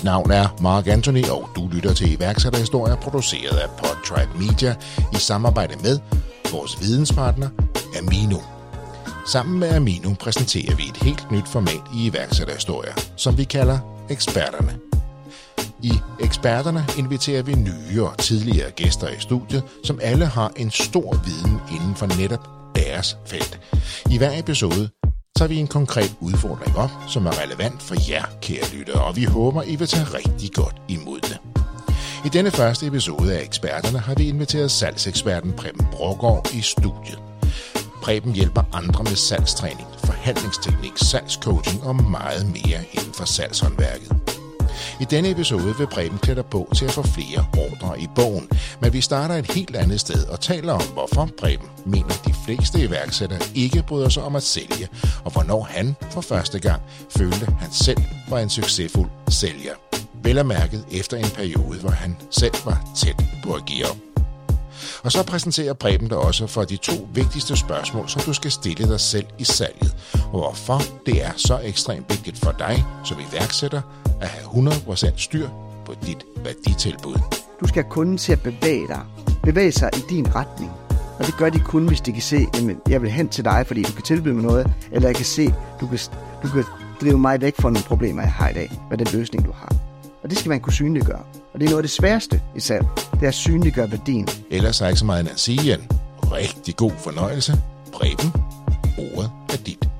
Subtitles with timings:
[0.00, 4.74] Mit navn er Mark Anthony, og du lytter til iværksætterhistorier produceret af Podtribe Media
[5.12, 5.98] i samarbejde med
[6.52, 7.48] vores videnspartner
[7.98, 8.38] Amino.
[9.26, 13.78] Sammen med Amino præsenterer vi et helt nyt format i iværksætterhistorier, som vi kalder
[14.10, 14.78] eksperterne.
[15.82, 21.16] I eksperterne inviterer vi nye og tidligere gæster i studiet, som alle har en stor
[21.24, 23.60] viden inden for netop deres felt.
[24.10, 24.88] I hver episode
[25.40, 29.24] tager vi en konkret udfordring op, som er relevant for jer, kære lyttere, og vi
[29.24, 31.38] håber, I vil tage rigtig godt imod det.
[32.24, 37.18] I denne første episode af Eksperterne har vi inviteret salgseksperten Preben Brogård i studiet.
[38.02, 44.29] Preben hjælper andre med salgstræning, forhandlingsteknik, salgscoaching og meget mere inden for salgshåndværket.
[45.00, 48.48] I denne episode vil Preben klæde dig på til at få flere ordre i bogen,
[48.80, 52.82] men vi starter et helt andet sted og taler om, hvorfor Preben mener, de fleste
[52.84, 54.88] iværksættere ikke bryder sig om at sælge,
[55.24, 56.82] og hvornår han for første gang
[57.16, 59.74] følte, at han selv var en succesfuld sælger.
[60.22, 64.09] Vel er mærket efter en periode, hvor han selv var tæt på at give op.
[65.04, 68.88] Og så præsenterer Preben dig også for de to vigtigste spørgsmål, som du skal stille
[68.88, 73.82] dig selv i salget, og hvorfor det er så ekstremt vigtigt for dig som iværksætter
[74.20, 75.48] at have 100% styr
[75.84, 77.14] på dit værditilbud.
[77.60, 79.00] Du skal have kunden til at bevæge dig.
[79.42, 80.70] Bevæge sig i din retning.
[81.18, 83.64] Og det gør de kun, hvis de kan se, at jeg vil hen til dig,
[83.66, 85.98] fordi du kan tilbyde mig noget, eller jeg kan se, du kan,
[86.42, 86.64] du kan
[87.00, 89.72] drive mig væk fra nogle problemer, jeg har i dag, med den løsning, du har.
[90.22, 91.22] Og det skal man kunne synliggøre.
[91.52, 94.28] Og det er noget af det sværeste i salg, det er at synliggøre værdien.
[94.50, 95.88] Ellers er ikke så meget andet at sige, Jan.
[96.32, 97.52] Rigtig god fornøjelse.
[97.92, 98.32] Preben,
[98.98, 99.90] ordet er dit.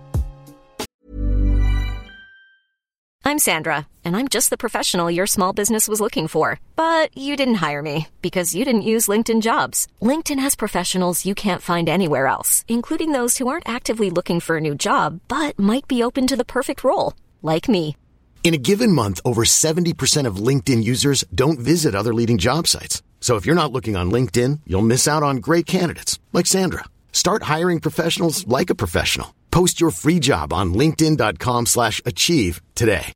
[3.31, 6.59] I'm Sandra, and I'm just the professional your small business was looking for.
[6.75, 9.87] But you didn't hire me because you didn't use LinkedIn jobs.
[10.03, 14.57] LinkedIn has professionals you can't find anywhere else, including those who aren't actively looking for
[14.57, 17.97] a new job but might be open to the perfect role, like me.
[18.43, 23.03] In a given month, over 70% of LinkedIn users don't visit other leading job sites.
[23.21, 26.85] So if you're not looking on LinkedIn, you'll miss out on great candidates like Sandra.
[27.13, 29.29] Start hiring professionals like a professional.
[29.51, 33.13] Post your free job on linkedin.com slash achieve today.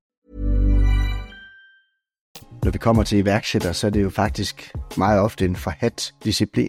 [2.64, 6.68] Når vi kommer til iværksætter, så er det jo faktisk meget ofte en forhat disciplin.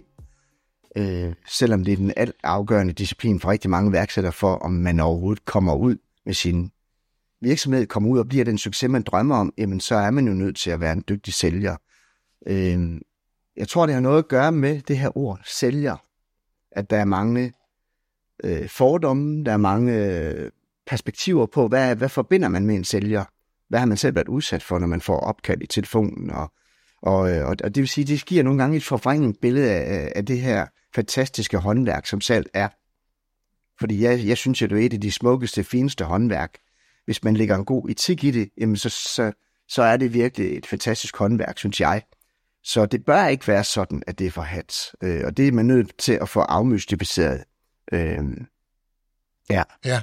[0.96, 5.00] Øh, selvom det er den alt afgørende disciplin for rigtig mange iværksættere for, om man
[5.00, 5.96] overhovedet kommer ud
[6.26, 6.70] med sin
[7.40, 10.34] virksomhed, kommer ud og bliver den succes, man drømmer om, jamen så er man jo
[10.34, 11.76] nødt til at være en dygtig sælger.
[12.46, 13.00] Øh,
[13.56, 15.96] jeg tror, det har noget at gøre med det her ord, sælger.
[16.72, 17.52] At der er mange
[18.44, 20.50] øh, fordomme, der er mange øh,
[20.86, 23.24] perspektiver på, hvad, hvad forbinder man med en sælger?
[23.68, 26.30] Hvad har man selv været udsat for, når man får opkald i telefonen?
[26.30, 26.52] Og,
[27.02, 30.12] og, øh, og, og det vil sige, det giver nogle gange et forvrænget billede af,
[30.16, 32.68] af det her fantastiske håndværk, som salg er.
[33.80, 36.58] Fordi jeg, jeg synes, at det er et af de smukkeste, fineste håndværk.
[37.06, 39.32] Hvis man lægger en god etik i det, jamen så, så,
[39.68, 42.02] så er det virkelig et fantastisk håndværk, synes jeg.
[42.64, 44.74] Så det bør ikke være sådan, at det er for hat.
[45.02, 47.44] Øh, og det er man nødt til at få afmystificeret.
[47.92, 48.18] Øh,
[49.50, 49.62] ja.
[49.84, 50.00] Ja,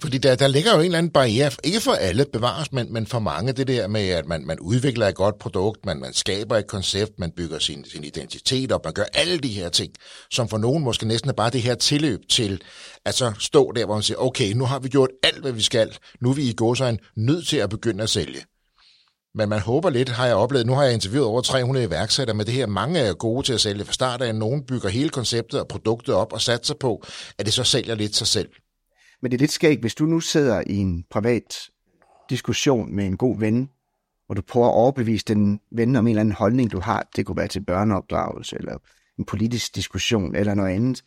[0.00, 3.06] fordi der, der ligger jo en eller anden barriere, ikke for alle bevares, men, men
[3.06, 6.56] for mange, det der med, at man, man udvikler et godt produkt, man, man skaber
[6.56, 9.92] et koncept, man bygger sin, sin identitet op, man gør alle de her ting,
[10.30, 12.62] som for nogen måske næsten er bare det her tilløb til
[13.04, 15.62] at så stå der, hvor man siger, okay, nu har vi gjort alt, hvad vi
[15.62, 18.44] skal, nu er vi i gåsøjne nødt til at begynde at sælge.
[19.34, 22.44] Men man håber lidt, har jeg oplevet, nu har jeg interviewet over 300 iværksættere med
[22.44, 22.66] det her.
[22.66, 24.34] Mange er gode til at sælge fra start af.
[24.34, 27.04] Nogen bygger hele konceptet og produktet op og satser på,
[27.38, 28.48] at det så sælger lidt sig selv.
[29.22, 31.56] Men det er lidt skægt, hvis du nu sidder i en privat
[32.30, 33.68] diskussion med en god ven,
[34.26, 37.08] hvor du prøver at overbevise den ven om en eller anden holdning, du har.
[37.16, 38.78] Det kunne være til børneopdragelse, eller
[39.18, 41.02] en politisk diskussion, eller noget andet.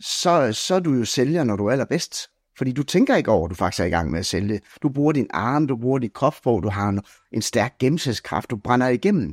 [0.00, 2.16] Så, så er du jo sælger, når du er allerbedst.
[2.58, 4.60] Fordi du tænker ikke over, at du faktisk er i gang med at sælge.
[4.82, 7.00] Du bruger din arm, du bruger dit kropsprog, du har en,
[7.32, 9.26] en stærk gennemsætskraft, du brænder igennem.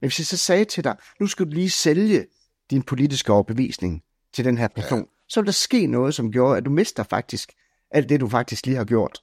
[0.00, 2.26] Men hvis jeg så sagde til dig, nu skal du lige sælge
[2.70, 4.02] din politiske overbevisning
[4.34, 5.04] til den her person, ja.
[5.28, 7.52] så vil der ske noget, som gjorde, at du mister faktisk
[7.90, 9.18] alt det, du faktisk lige har gjort.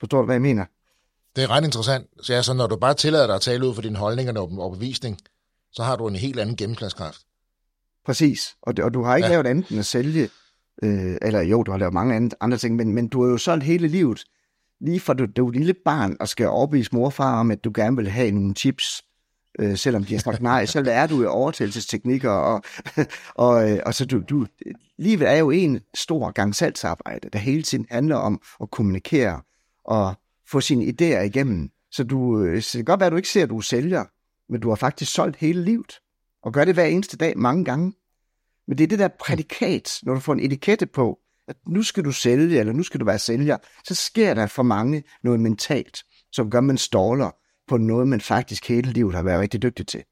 [0.00, 0.64] Forstår du, hvad jeg mener?
[1.36, 2.06] Det er ret interessant.
[2.22, 5.18] Så altså, når du bare tillader dig at tale ud for din holdning og overbevisning,
[5.72, 7.20] så har du en helt anden gennemslagskraft.
[8.06, 8.56] Præcis.
[8.62, 9.32] Og, det, og du har ikke ja.
[9.32, 10.30] lavet andet end at sælge
[10.82, 13.38] Øh, eller jo, du har lavet mange andre, andre ting, men, men du har jo
[13.38, 14.24] solgt hele livet,
[14.80, 17.96] lige fra du, du er lille barn og skal overbevise morfar om, at du gerne
[17.96, 19.04] vil have nogle chips,
[19.58, 22.62] øh, selvom de har sagt nej, så er du jo overtagelsesteknikker, og,
[23.34, 24.46] og, øh, og så du, du,
[24.98, 29.40] livet er jo en stor gang salgsarbejde, der hele tiden handler om at kommunikere
[29.84, 30.14] og
[30.46, 31.70] få sine idéer igennem.
[31.90, 34.04] Så du, øh, så det kan godt være, at du ikke ser, at du sælger,
[34.52, 35.92] men du har faktisk solgt hele livet,
[36.42, 37.92] og gør det hver eneste dag mange gange.
[38.68, 41.18] Men det er det der prædikat, når du får en etikette på,
[41.48, 44.62] at nu skal du sælge, eller nu skal du være sælger, så sker der for
[44.62, 45.98] mange noget mentalt,
[46.32, 47.30] som gør, at man ståler.
[47.68, 50.02] på noget, man faktisk hele livet har været rigtig dygtig til.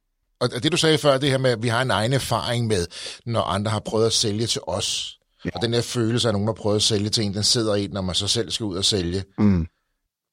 [0.40, 2.86] Og det du sagde før, det her med, at vi har en egen erfaring med,
[3.26, 5.18] når andre har prøvet at sælge til os.
[5.44, 5.50] Ja.
[5.54, 7.74] Og den her følelse af, at nogen har prøvet at sælge til en, den sidder
[7.74, 9.24] i, når man så selv skal ud og sælge.
[9.38, 9.66] Mm.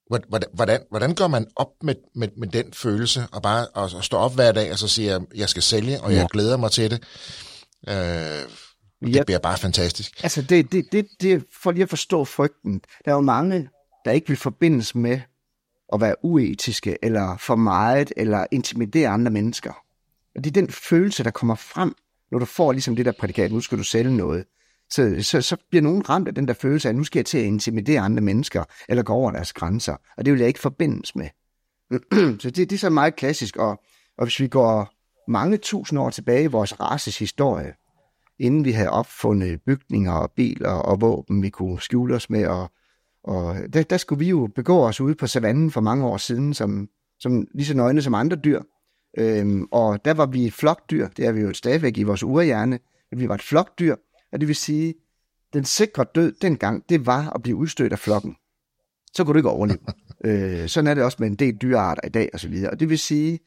[0.07, 4.03] Hvordan, hvordan, hvordan går man op med, med, med den følelse, og bare og, og
[4.03, 6.17] stå op hver dag, og så siger, at jeg skal sælge, og ja.
[6.17, 7.03] jeg glæder mig til det?
[7.87, 7.95] Øh,
[9.05, 9.23] det ja.
[9.23, 10.23] bliver bare fantastisk.
[10.23, 13.69] Altså, det, det, det, det, for lige at forstå frygten, der er jo mange,
[14.05, 15.19] der ikke vil forbindes med
[15.93, 19.73] at være uetiske, eller for meget, eller intimidere andre mennesker.
[20.35, 21.95] Og det er den følelse, der kommer frem,
[22.31, 24.45] når du får ligesom det der prædikat, nu skal du sælge noget.
[24.89, 27.25] Så, så, så bliver nogen ramt af den der følelse af, at nu skal jeg
[27.25, 29.95] til at intimidere andre mennesker, eller gå over deres grænser.
[30.17, 31.29] Og det vil jeg ikke forbindes med.
[32.41, 33.81] så det, det er så meget klassisk, og,
[34.17, 34.93] og hvis vi går
[35.27, 37.73] mange tusind år tilbage i vores races historie,
[38.39, 42.71] inden vi havde opfundet bygninger og biler og våben, vi kunne skjule os med, og,
[43.23, 46.53] og der, der skulle vi jo begå os ude på savannen for mange år siden,
[46.53, 46.89] som,
[47.19, 48.61] som lige så nøgne som andre dyr.
[49.17, 52.79] Øhm, og der var vi et flokdyr, det er vi jo stadigvæk i vores urhjerne,
[53.11, 53.95] at vi var et flokdyr,
[54.31, 54.93] og det vil sige,
[55.53, 58.35] den sikre død dengang, det var at blive udstødt af flokken.
[59.13, 59.79] Så kunne du ikke overleve.
[60.25, 62.71] øh, sådan er det også med en del dyrearter i dag, og så videre.
[62.71, 63.39] Og det vil sige,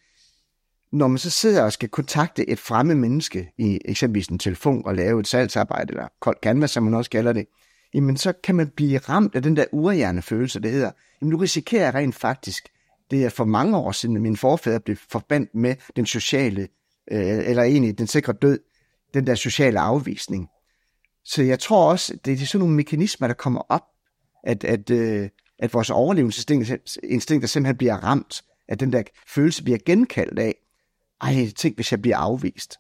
[0.92, 4.94] når man så sidder og skal kontakte et fremme menneske i eksempelvis en telefon og
[4.94, 7.46] lave et salgsarbejde, eller kold canvas, som man også kalder det,
[7.94, 10.90] jamen så kan man blive ramt af den der urhjernefølelse, det hedder,
[11.20, 12.68] jamen du risikerer rent faktisk,
[13.10, 16.68] det er for mange år siden, at mine forfædre blev forbandt med den sociale,
[17.10, 18.58] øh, eller egentlig den sikre død,
[19.14, 20.48] den der sociale afvisning.
[21.24, 23.82] Så jeg tror også, det er sådan nogle mekanismer, der kommer op,
[24.44, 25.28] at, at, øh,
[25.58, 30.54] at vores overlevelsesinstinkter simpelthen bliver ramt, at den der følelse bliver genkaldt af,
[31.20, 32.76] ej, tænk hvis jeg bliver afvist.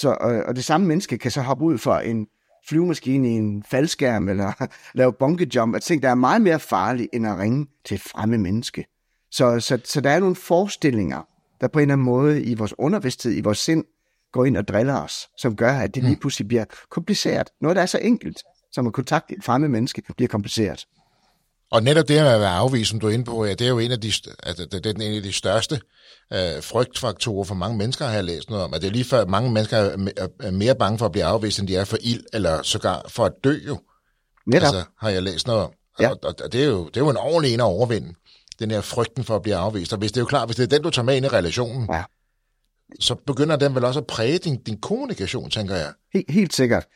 [0.00, 2.26] Så, og, og det samme menneske kan så hoppe ud for en
[2.68, 4.52] flyvemaskine i en faldskærm, eller
[4.94, 8.38] lave bungee at ting, der er meget mere farligt, end at ringe til et fremme
[8.38, 8.84] menneske.
[9.30, 11.22] Så, så, så der er nogle forestillinger,
[11.60, 13.84] der på en eller anden måde i vores undervidsthed, i vores sind,
[14.32, 16.20] går ind og driller os, som gør, at det lige mm.
[16.20, 17.48] pludselig bliver kompliceret.
[17.60, 18.42] Noget, der er så enkelt,
[18.72, 20.86] som at kontakte et fremme menneske, bliver kompliceret.
[21.70, 23.68] Og netop det med at være afvist, som du er inde på, ja, det er
[23.68, 24.12] jo en af de,
[24.42, 25.80] altså, det er en af de største
[26.32, 28.74] øh, frygtfaktorer for mange mennesker, har jeg læst noget om.
[28.74, 29.76] At det er lige før, mange mennesker
[30.40, 33.24] er mere bange for at blive afvist, end de er for ild, eller sågar for
[33.24, 33.78] at dø jo.
[34.46, 34.66] Netop.
[34.66, 35.72] Altså, har jeg læst noget om.
[36.00, 36.10] Ja.
[36.10, 38.14] Og, og det, er jo, det er jo en ordentlig en at overvinde,
[38.58, 39.92] den her frygten for at blive afvist.
[39.92, 41.28] Og hvis det er jo klart, hvis det er den, du tager med ind i
[41.28, 42.02] relationen, ja.
[43.00, 45.92] så begynder den vel også at præge din, din kommunikation, tænker jeg.
[46.12, 46.86] Helt, helt sikkert.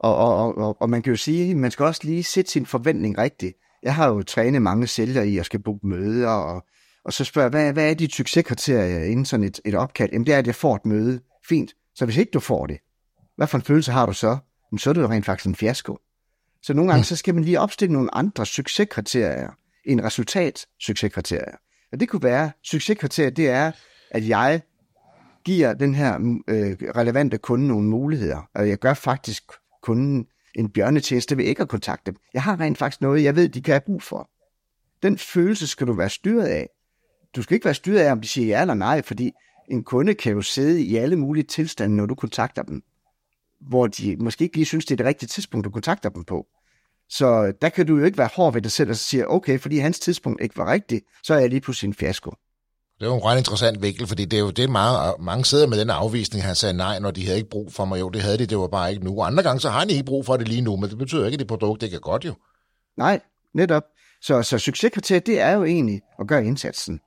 [0.00, 2.66] Og, og, og, og man kan jo sige, at man skal også lige sætte sin
[2.66, 3.56] forventning rigtigt.
[3.82, 6.64] Jeg har jo trænet mange sælgere i at skal booke møder, og,
[7.04, 10.10] og så spørger jeg, hvad, hvad er dit succeskriterier inden sådan et, et opkald?
[10.12, 11.20] Jamen det er, at jeg får et møde.
[11.48, 11.74] Fint.
[11.94, 12.78] Så hvis ikke du får det,
[13.36, 14.38] hvad for en følelse har du så?
[14.70, 15.98] Jamen, så er det jo rent faktisk en fiasko.
[16.62, 17.04] Så nogle gange, mm.
[17.04, 19.50] så skal man lige opstille nogle andre succeskriterier
[19.84, 21.56] end resultat-succeskriterier.
[21.92, 23.72] Og det kunne være, succeskriterier, det er,
[24.10, 24.60] at jeg
[25.44, 26.14] giver den her
[26.48, 29.44] øh, relevante kunde nogle muligheder, og jeg gør faktisk
[29.82, 32.16] kunden en bjørnetjeneste ved ikke at kontakte dem.
[32.34, 34.30] Jeg har rent faktisk noget, jeg ved, de kan have brug for.
[35.02, 36.68] Den følelse skal du være styret af.
[37.36, 39.32] Du skal ikke være styret af, om de siger ja eller nej, fordi
[39.70, 42.82] en kunde kan jo sidde i alle mulige tilstande, når du kontakter dem,
[43.60, 46.46] hvor de måske ikke lige synes, det er det rigtige tidspunkt, du kontakter dem på.
[47.08, 49.78] Så der kan du jo ikke være hård ved dig selv og sige, okay, fordi
[49.78, 52.34] hans tidspunkt ikke var rigtigt, så er jeg lige pludselig en fiasko.
[52.98, 55.66] Det er jo en ret interessant vinkel, fordi det er jo det meget, mange sidder
[55.66, 58.00] med den afvisning, han sagde nej, når de havde ikke brug for mig.
[58.00, 59.22] Jo, det havde de, det var bare ikke nu.
[59.22, 61.34] Andre gange, så har de ikke brug for det lige nu, men det betyder ikke,
[61.34, 62.34] at det produkt, det kan godt jo.
[62.96, 63.20] Nej,
[63.54, 63.82] netop.
[64.22, 67.00] Så, så succeskriteriet, det er jo egentlig at gøre indsatsen.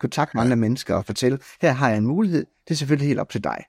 [0.00, 0.44] Kontakt med ja.
[0.44, 3.44] andre mennesker og fortælle, her har jeg en mulighed, det er selvfølgelig helt op til
[3.44, 3.64] dig.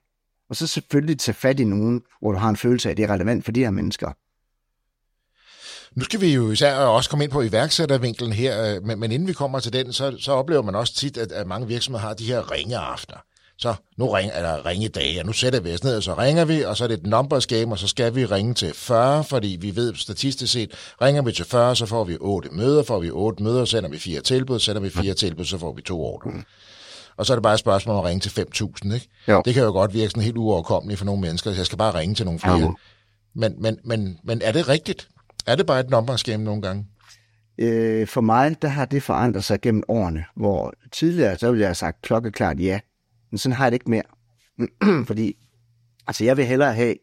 [0.49, 3.03] Og så selvfølgelig tage fat i nogen, hvor du har en følelse af, at det
[3.03, 4.11] er relevant for de her mennesker.
[5.97, 9.27] Nu skal vi jo især også komme ind på iværksættervinkelen her, øh, men, men inden
[9.27, 12.13] vi kommer til den, så, så oplever man også tit, at, at mange virksomheder har
[12.13, 13.17] de her ringeaftener.
[13.57, 16.61] Så nu ringer, eller ringedage, og nu sætter vi os ned, og så ringer vi,
[16.61, 19.57] og så er det et numbers game, og så skal vi ringe til 40, fordi
[19.61, 23.09] vi ved statistisk set, ringer vi til 40, så får vi 8 møder, får vi
[23.09, 26.31] 8 møder, sender vi fire tilbud, sender vi fire tilbud, så får vi to ordre.
[27.17, 29.09] Og så er det bare et spørgsmål om at ringe til 5.000, ikke?
[29.27, 29.41] Jo.
[29.45, 31.99] Det kan jo godt virke sådan helt uoverkommeligt for nogle mennesker, så jeg skal bare
[31.99, 32.73] ringe til nogle flere.
[33.35, 35.07] Men, men, men, men er det rigtigt?
[35.47, 36.85] Er det bare et numbers game nogle gange?
[37.57, 41.67] Øh, for mig, der har det forandret sig gennem årene, hvor tidligere, så ville jeg
[41.67, 42.79] have sagt klokkeklart ja,
[43.31, 44.03] men sådan har jeg det ikke mere.
[45.07, 45.33] Fordi,
[46.07, 46.95] altså jeg vil hellere have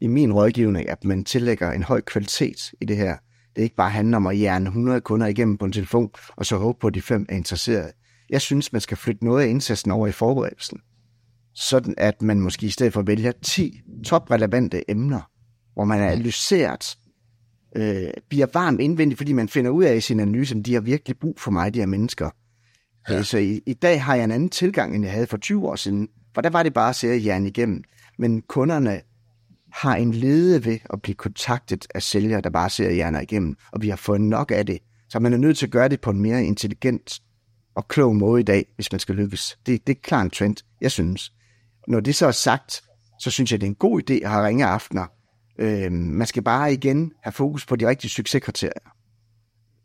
[0.00, 3.16] i min rådgivning, at man tillægger en høj kvalitet i det her.
[3.54, 6.46] Det er ikke bare handler om at hjerne 100 kunder igennem på en telefon, og
[6.46, 7.92] så håbe på, at de fem er interesserede.
[8.30, 10.80] Jeg synes, man skal flytte noget af indsatsen over i forberedelsen.
[11.54, 15.30] Sådan at man måske i stedet for vælger 10 toprelevante emner,
[15.74, 16.96] hvor man er analyseret
[17.76, 20.80] øh, bliver varm indvendigt, fordi man finder ud af i sin analyse, at de har
[20.80, 22.30] virkelig brug for mig, de her mennesker.
[23.08, 23.22] Ja.
[23.22, 25.76] Så i, i dag har jeg en anden tilgang, end jeg havde for 20 år
[25.76, 26.08] siden.
[26.34, 27.84] For der var det bare at se jern igennem.
[28.18, 29.00] Men kunderne
[29.72, 33.82] har en lede ved at blive kontaktet af sælgere, der bare ser hjerner igennem, og
[33.82, 34.78] vi har fået nok af det.
[35.08, 37.20] Så man er nødt til at gøre det på en mere intelligent
[37.74, 39.58] og klog måde i dag, hvis man skal lykkes.
[39.66, 41.32] Det, det er klart en trend, jeg synes.
[41.88, 42.82] Når det så er sagt,
[43.20, 45.06] så synes jeg, det er en god idé at have ringe aftener.
[45.58, 48.92] Øh, man skal bare igen have fokus på de rigtige succeskriterier.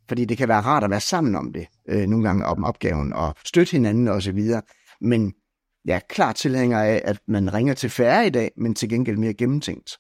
[0.08, 3.14] Fordi det kan være rart at være sammen om det, øh, nogle gange om opgaven,
[3.14, 4.62] og støtte hinanden og så videre.
[5.02, 5.34] Men
[5.86, 9.18] jeg er klar tilhænger af, at man ringer til færre i dag, men til gengæld
[9.18, 9.98] mere gennemtænkt.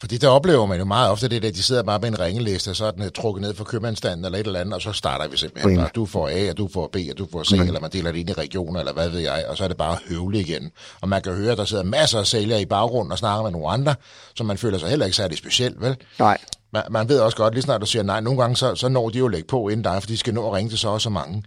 [0.00, 2.70] Fordi der oplever man jo meget ofte det, at de sidder bare med en ringeliste,
[2.70, 5.28] og så er den trukket ned fra købmandstanden eller et eller andet, og så starter
[5.28, 7.60] vi simpelthen bare, du får A, og du får B, og du får C, mm.
[7.60, 9.76] eller man deler det ind i regioner, eller hvad ved jeg, og så er det
[9.76, 10.70] bare høvle igen.
[11.00, 13.50] Og man kan høre, at der sidder masser af sælgere i baggrunden og snakker med
[13.50, 13.94] nogle andre,
[14.36, 15.96] så man føler sig heller ikke særlig specielt, vel?
[16.18, 16.38] Nej.
[16.72, 19.08] Man, man ved også godt, lige snart du siger nej, nogle gange så, så når
[19.08, 21.00] de jo lægge på inden dig, for de skal nå at ringe til så og
[21.00, 21.42] så mange.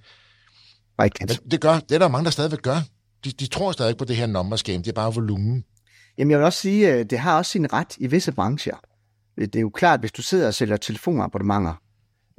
[1.27, 2.81] Det, det, gør, det er der mange, der stadigvæk gør.
[3.25, 5.63] De, de tror stadig på det her numbers game, det er bare volumen.
[6.17, 8.75] Jamen jeg vil også sige, øh, det har også sin ret i visse brancher.
[9.37, 11.81] Det er jo klart, hvis du sidder og sælger telefonabonnementer,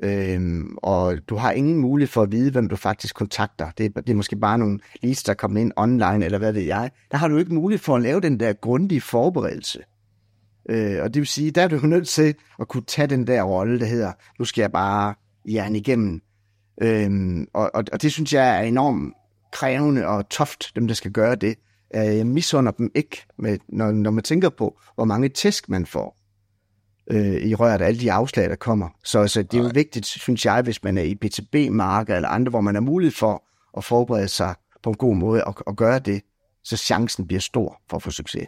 [0.02, 3.70] øhm, og du har ingen mulighed for at vide, hvem du faktisk kontakter.
[3.78, 6.62] Det, er, det er måske bare nogle leads, der kommer ind online, eller hvad ved
[6.62, 6.90] jeg.
[7.11, 9.80] Der har du ikke mulighed for at lave den der grundige forberedelse.
[10.70, 13.42] Øh, og det vil sige, der er du nødt til at kunne tage den der
[13.42, 16.20] rolle, der hedder, nu skal jeg bare jern igennem.
[16.82, 19.14] Øhm, og, og, og det synes jeg er enormt
[19.52, 21.54] krævende og toft, dem der skal gøre det.
[21.95, 26.16] Jeg misunder dem ikke, med, når, når man tænker på, hvor mange tæsk man får
[27.11, 28.88] øh, i røret af alle de afslag, der kommer.
[29.04, 32.50] Så altså, det er jo vigtigt, synes jeg, hvis man er i BTB-marked eller andre,
[32.50, 33.45] hvor man har mulighed for
[33.76, 36.23] at forberede sig på en god måde og, og gøre det,
[36.64, 38.47] så chancen bliver stor for at få succes.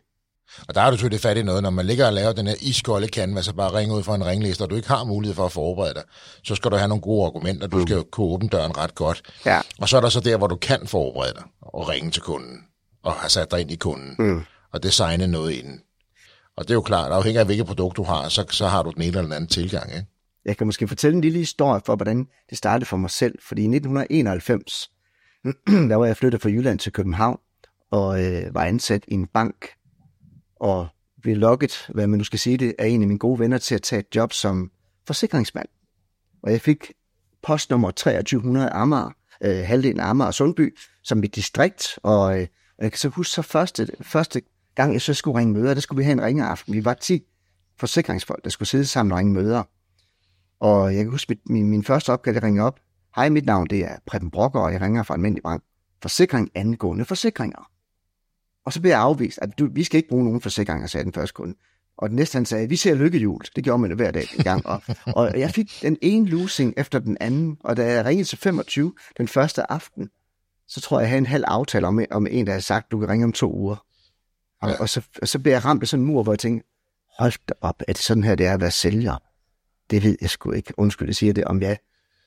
[0.68, 2.54] Og der er du selvfølgelig fat i noget, når man ligger og laver den her
[2.60, 5.44] iskolde canvas og bare ringer ud fra en ringliste, og du ikke har mulighed for
[5.44, 6.02] at forberede dig,
[6.44, 7.86] så skal du have nogle gode argumenter, du mm.
[7.86, 9.22] skal kunne åbne døren ret godt.
[9.46, 9.60] Ja.
[9.78, 12.58] Og så er der så der, hvor du kan forberede dig og ringe til kunden,
[13.02, 14.42] og have sat dig ind i kunden, mm.
[14.72, 15.80] og designe noget inden.
[16.56, 18.90] Og det er jo klart, afhængig af hvilket produkt du har, så, så har du
[18.90, 19.92] den ene eller den anden tilgang.
[19.92, 20.06] Ikke?
[20.44, 23.38] Jeg kan måske fortælle en lille historie for, hvordan det startede for mig selv.
[23.42, 24.90] Fordi i 1991,
[25.90, 27.38] der var jeg flyttet fra Jylland til København,
[27.90, 29.68] og øh, var ansat i en bank,
[30.56, 30.88] og
[31.22, 33.74] blev lukket, hvad man nu skal sige det, af en af mine gode venner til
[33.74, 34.70] at tage et job som
[35.06, 35.68] forsikringsmand.
[36.42, 36.92] Og jeg fik
[37.42, 39.10] postnummer 2300 Amager,
[39.44, 42.46] øh, halvdelen af Amager og Sundby, som mit distrikt, og øh,
[42.80, 44.42] jeg kan så huske så første, første
[44.74, 46.74] gang jeg så skulle ringe møder, der skulle vi have en ringeaften.
[46.74, 47.22] Vi var 10
[47.78, 49.62] forsikringsfolk, der skulle sidde sammen og ringe møder.
[50.60, 52.80] Og jeg kan huske, mit, min, min første opgave, at ringe op.
[53.16, 55.62] Hej, mit navn det er Preben Brokker, og jeg ringer fra Almindelig Bank.
[56.02, 57.70] Forsikring angående forsikringer.
[58.66, 61.12] Og så blev jeg afvist, at du, vi skal ikke bruge nogen forsikringer, sagde den
[61.12, 61.54] første kunde.
[61.98, 63.40] Og den næste han sagde, vi ser lykkehjul.
[63.56, 64.66] Det gjorde man hver dag i gang.
[64.66, 67.56] Og, og jeg fik den ene losing efter den anden.
[67.64, 70.10] Og da jeg ringede til 25 den første aften,
[70.70, 72.98] så tror jeg, jeg havde en halv aftale om, om en, der havde sagt, du
[72.98, 73.86] kan ringe om to uger.
[74.62, 74.80] Og, ja.
[74.80, 76.68] og, så, og så blev jeg ramt af sådan en mur, hvor jeg tænkte,
[77.18, 79.22] hold da op, er det sådan her, det er at være sælger?
[79.90, 80.74] Det ved jeg sgu ikke.
[80.76, 81.78] Undskyld, jeg siger det om jeg.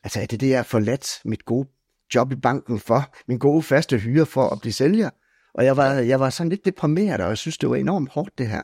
[0.04, 1.68] Altså, er det det, jeg har forladt mit gode
[2.16, 3.14] job i banken for?
[3.28, 5.10] Min gode faste hyre for at blive sælger?
[5.54, 8.38] Og jeg var, jeg var sådan lidt deprimeret, og jeg synes, det var enormt hårdt,
[8.38, 8.62] det her.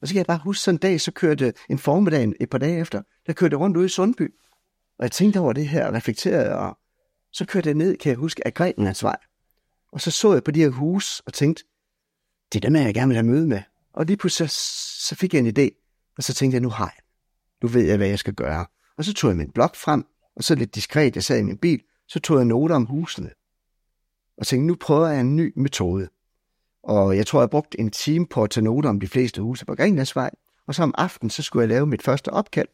[0.00, 2.58] Og så kan jeg bare huske sådan en dag, så kørte en formiddag et par
[2.58, 4.34] dage efter, der kørte rundt ude i Sundby.
[4.98, 6.78] Og jeg tænkte over det her, og reflekterede, og
[7.32, 9.16] så kørte jeg ned, kan jeg huske, af Grækenlands vej.
[9.92, 11.64] Og så så jeg på de her hus og tænkte,
[12.52, 13.62] det er dem, jeg gerne vil have møde med.
[13.92, 14.56] Og lige pludselig så,
[15.08, 15.68] så fik jeg en idé,
[16.16, 17.02] og så tænkte jeg, nu har jeg
[17.62, 18.66] Nu ved jeg, hvad jeg skal gøre.
[18.96, 20.04] Og så tog jeg min blok frem,
[20.36, 23.30] og så lidt diskret, jeg sad i min bil, så tog jeg noter om husene.
[24.36, 26.08] Og tænkte, nu prøver jeg en ny metode.
[26.82, 29.66] Og jeg tror, jeg brugte en time på at tage noter om de fleste huse
[29.66, 30.30] på Grenlandsvej.
[30.66, 32.68] Og så om aftenen, så skulle jeg lave mit første opkald.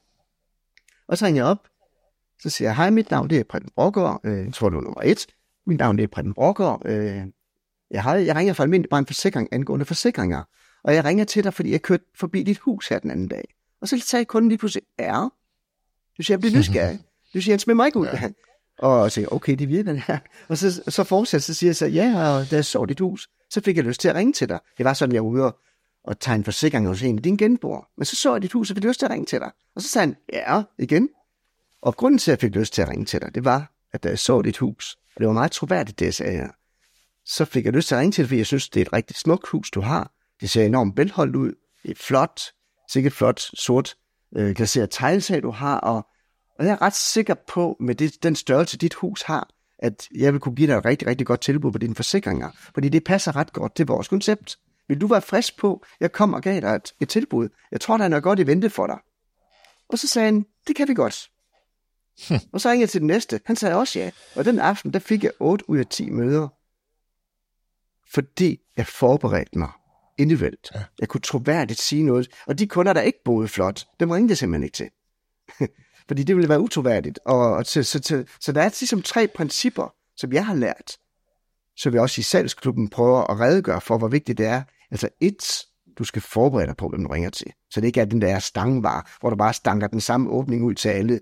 [1.08, 1.68] Og så ringer jeg op.
[2.42, 4.20] Så siger jeg, hej, mit navn det er Preben Brokker.
[4.24, 5.26] Øh, jeg tror, det var nummer et.
[5.66, 6.82] Mit navn det er Preben Brokker.
[6.84, 7.22] Øh,
[7.90, 10.42] jeg, har, jeg ringer fra almindelig bare en forsikring angående forsikringer.
[10.84, 13.54] Og jeg ringer til dig, fordi jeg kørte forbi dit hus her den anden dag.
[13.80, 15.28] Og så sagde kunden lige pludselig, ja.
[16.18, 17.00] Du siger, jeg bliver nysgerrig.
[17.34, 18.06] Du siger, han smider mig ikke ud.
[18.06, 18.28] Ja.
[18.78, 20.18] Og jeg siger, okay, det virker det her.
[20.48, 23.28] Og så, så fortsætter så siger jeg så, ja, og da jeg så dit hus,
[23.50, 24.58] så fik jeg lyst til at ringe til dig.
[24.78, 25.52] Det var sådan, jeg var ude
[26.04, 27.88] og tegne forsikring hos en af dine genboer.
[27.96, 29.50] Men så så jeg dit hus, og fik lyst til at ringe til dig.
[29.74, 31.08] Og så sagde han, ja, igen.
[31.82, 34.02] Og grunden til, at jeg fik lyst til at ringe til dig, det var, at
[34.02, 36.48] da jeg så dit hus, og det var meget troværdigt, det jeg sagde
[37.28, 38.92] så fik jeg lyst til at ringe til dig, fordi jeg synes, det er et
[38.92, 40.12] rigtig smukt hus, du har.
[40.40, 41.54] Det ser enormt velholdt ud.
[41.82, 42.40] Det er flot,
[42.90, 43.96] sikkert flot, sort,
[44.36, 45.78] øh, glaseret teglsag, du har.
[45.78, 46.06] Og,
[46.58, 50.32] og jeg er ret sikker på, med det, den størrelse, dit hus har, at jeg
[50.32, 52.50] vil kunne give dig et rigtig, rigtig godt tilbud på dine forsikringer.
[52.74, 54.58] Fordi det passer ret godt til vores koncept.
[54.88, 57.48] Vil du være frisk på, jeg kommer og gav dig et, et tilbud.
[57.72, 58.98] Jeg tror, der er noget godt i vente for dig.
[59.88, 61.30] Og så sagde han, det kan vi godt.
[62.28, 62.34] Hm.
[62.52, 63.40] Og så ringede jeg til den næste.
[63.44, 64.10] Han sagde også ja.
[64.34, 66.48] Og den aften, der fik jeg 8 ud af 10 møder.
[68.12, 69.70] Fordi jeg forberedte mig
[70.18, 70.70] individuelt.
[70.74, 70.84] Ja.
[71.00, 72.28] Jeg kunne troværdigt sige noget.
[72.46, 74.90] Og de kunder, der ikke boede flot, dem ringte jeg simpelthen ikke til.
[76.08, 77.18] Fordi det ville være utroværdigt.
[77.24, 80.96] Og, og så, så, så, så der er ligesom tre principper, som jeg har lært,
[81.76, 84.62] så vi også i salgsklubben prøver at redegøre for, hvor vigtigt det er.
[84.90, 85.42] Altså et,
[85.98, 87.52] du skal forberede dig på, hvem du ringer til.
[87.70, 90.74] Så det ikke er den der stangvar, hvor du bare stanker den samme åbning ud
[90.74, 91.20] til alle.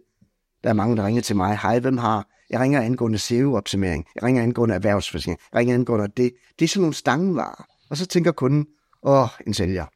[0.67, 1.59] Der er mange, der ringer til mig.
[1.59, 2.29] Hej, hvem har?
[2.51, 4.07] Jeg ringer angående SEO-optimering.
[4.15, 5.39] Jeg ringer angående erhvervsforsikring.
[5.53, 6.33] Jeg ringer angående det.
[6.59, 7.67] Det er sådan nogle stangevarer.
[7.91, 8.67] Og så tænker kunden,
[9.03, 9.87] åh, en sælger.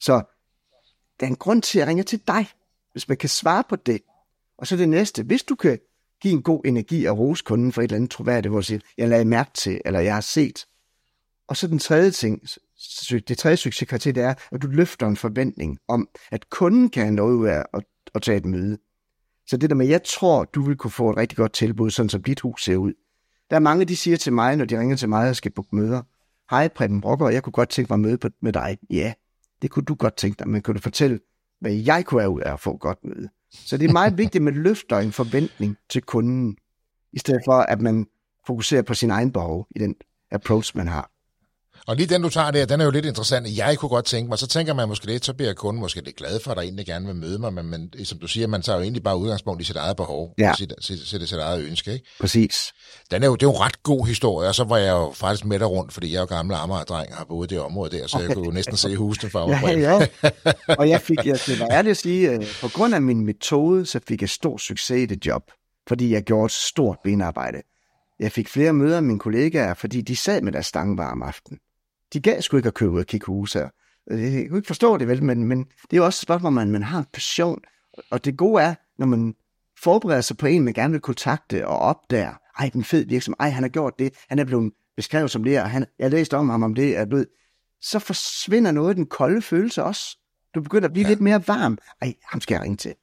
[0.00, 0.12] Så
[1.20, 2.46] der er en grund til, at jeg ringer til dig,
[2.92, 4.00] hvis man kan svare på det.
[4.58, 5.78] Og så det næste, hvis du kan
[6.22, 8.80] give en god energi og rose kunden for et eller andet troværdigt, hvor du siger,
[8.98, 10.66] jeg lagde mærke til, eller jeg har set.
[11.48, 12.42] Og så den tredje ting,
[13.28, 17.14] det tredje succeskriterie, det er, at du løfter en forventning om, at kunden kan have
[17.14, 18.78] noget ud af at, at tage et møde.
[19.46, 22.08] Så det der med, jeg tror, du vil kunne få et rigtig godt tilbud, sådan
[22.08, 22.92] som dit hus ser ud.
[23.50, 25.64] Der er mange, de siger til mig, når de ringer til mig og skal på
[25.72, 26.02] møder,
[26.50, 28.78] hej Preben Brokker, jeg kunne godt tænke mig at møde med dig.
[28.90, 29.12] Ja,
[29.62, 31.20] det kunne du godt tænke dig, men kunne du fortælle,
[31.60, 33.28] hvad jeg kunne have ud af at få et godt møde?
[33.50, 36.56] Så det er meget vigtigt, at man løfter en forventning til kunden,
[37.12, 38.06] i stedet for at man
[38.46, 39.94] fokuserer på sin egen behov i den
[40.30, 41.10] approach, man har.
[41.86, 43.56] Og lige den, du tager der, den er jo lidt interessant.
[43.56, 46.16] Jeg kunne godt tænke mig, så tænker man måske lidt, så bliver kunden måske lidt
[46.16, 48.62] glad for, at der egentlig gerne vil møde mig, men, men som du siger, man
[48.62, 50.54] tager jo egentlig bare udgangspunkt i sit eget behov, ja.
[50.58, 51.92] sit, sit, sit, sit eget ønske.
[51.92, 52.04] Ikke?
[52.20, 52.72] Præcis.
[53.10, 55.12] Den er jo, det er jo en ret god historie, og så var jeg jo
[55.14, 57.62] faktisk med der rundt, fordi jeg er jo gammel Amager-dreng og har boet i det
[57.62, 59.60] område der, så jeg kunne jo næsten se husene for mig.
[59.62, 60.06] ja, ja.
[60.78, 63.86] Og jeg fik, jeg skal være ærlig at sige, øh, på grund af min metode,
[63.86, 65.42] så fik jeg stor succes i det job,
[65.88, 67.58] fordi jeg gjorde et stort benarbejde.
[68.20, 71.58] Jeg fik flere møder med mine kollegaer, fordi de sad med deres stangvar om aftenen
[72.12, 73.68] de gav sgu ikke at købe ud hus her.
[74.10, 76.70] Jeg kunne ikke forstå det vel, men, men det er jo også et spørgsmål, man,
[76.70, 77.60] man har en passion.
[78.10, 79.34] Og det gode er, når man
[79.82, 83.48] forbereder sig på en, man gerne vil kontakte og opdager, ej, den fed virksomhed, ej,
[83.48, 86.34] han har gjort det, han er blevet beskrevet som det, og han, jeg har læst
[86.34, 87.26] om ham om det, at ved,
[87.80, 90.18] så forsvinder noget af den kolde følelse også.
[90.54, 91.08] Du begynder at blive ja.
[91.08, 91.78] lidt mere varm.
[92.02, 92.94] Ej, ham skal jeg ringe til.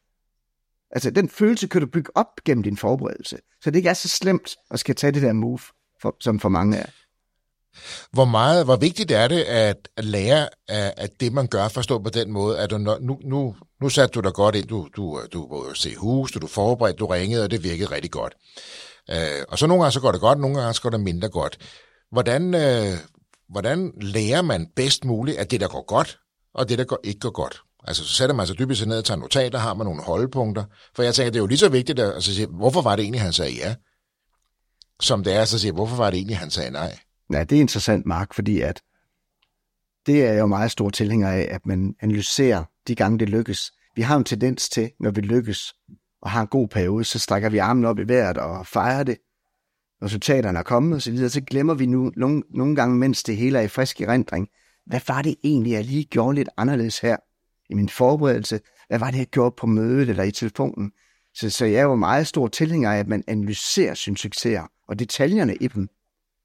[0.92, 3.38] Altså, den følelse kan du bygge op gennem din forberedelse.
[3.62, 5.60] Så det ikke er så slemt at skal tage det der move,
[6.02, 6.86] for, som for mange er.
[8.12, 12.10] Hvor meget, hvor vigtigt er det at lære af, at det, man gør, forstå på
[12.10, 15.48] den måde, at du, nu, nu, nu satte du dig godt ind, du, du, du
[15.50, 18.34] var se hus, du, du forberedte, du ringede, og det virkede rigtig godt.
[19.10, 21.30] Øh, og så nogle gange så går det godt, nogle gange så går det mindre
[21.30, 21.58] godt.
[22.12, 22.98] Hvordan, øh,
[23.50, 26.20] hvordan lærer man bedst muligt, at det, der går godt,
[26.54, 27.62] og det, der går, ikke går godt?
[27.88, 30.64] Altså, så sætter man sig dybest ned og tager notater, har man nogle holdepunkter.
[30.96, 33.04] For jeg tænker, det er jo lige så vigtigt at altså, sige, hvorfor var det
[33.04, 33.76] egentlig, han sagde ja?
[35.02, 37.00] Som det er, så siger hvorfor var det egentlig, han sagde nej?
[37.34, 38.82] Ja, det er interessant, Mark, fordi at
[40.06, 43.72] det er jo meget stor tilhænger af, at man analyserer de gange, det lykkes.
[43.96, 45.74] Vi har en tendens til, når vi lykkes
[46.22, 49.18] og har en god periode, så strækker vi armen op i vejret og fejrer det.
[50.04, 53.38] Resultaterne er kommet og så videre, så glemmer vi nu nogle, nogle gange, mens det
[53.38, 54.50] hele er i frisk erindring,
[54.86, 57.18] hvad var det egentlig, jeg lige gjorde lidt anderledes her
[57.70, 58.60] i min forberedelse?
[58.88, 60.92] Hvad var det, jeg gjorde på mødet eller i telefonen?
[61.34, 65.00] Så, så jeg er jo meget stor tilhænger af, at man analyserer sine succeser og
[65.00, 65.88] detaljerne i dem.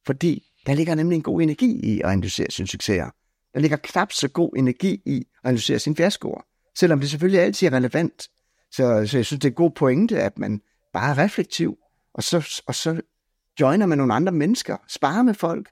[0.06, 3.10] Fordi der ligger nemlig en god energi i at analysere sine succeser.
[3.54, 6.40] Der ligger knap så god energi i at analysere sine fiaskoer.
[6.78, 8.28] Selvom det selvfølgelig altid er relevant.
[8.70, 10.60] Så, så jeg synes, det er en god pointe, at man
[10.92, 11.76] bare er reflektiv,
[12.14, 13.00] og så, og så
[13.60, 15.68] joiner med nogle andre mennesker, sparer med folk,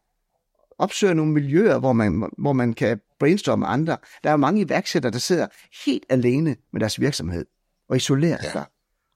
[0.78, 3.96] opsøger nogle miljøer, hvor man, hvor man kan brainstorme andre.
[4.22, 5.46] Der er jo mange iværksættere, der sidder
[5.84, 7.46] helt alene med deres virksomhed
[7.88, 8.50] og isolerer ja.
[8.50, 8.64] sig,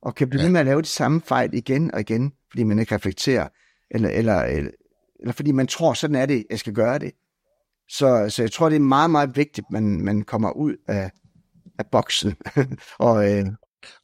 [0.02, 0.50] og kan blive ja.
[0.50, 3.48] med at lave de samme fejl igen og igen, fordi man ikke reflekterer,
[3.90, 4.70] eller, eller, eller
[5.32, 7.12] fordi man tror, sådan er det, jeg skal gøre det.
[7.90, 11.10] Så, så jeg tror, det er meget, meget vigtigt, at man, man kommer ud af,
[11.78, 12.36] af boksen.
[12.98, 13.46] og, øh,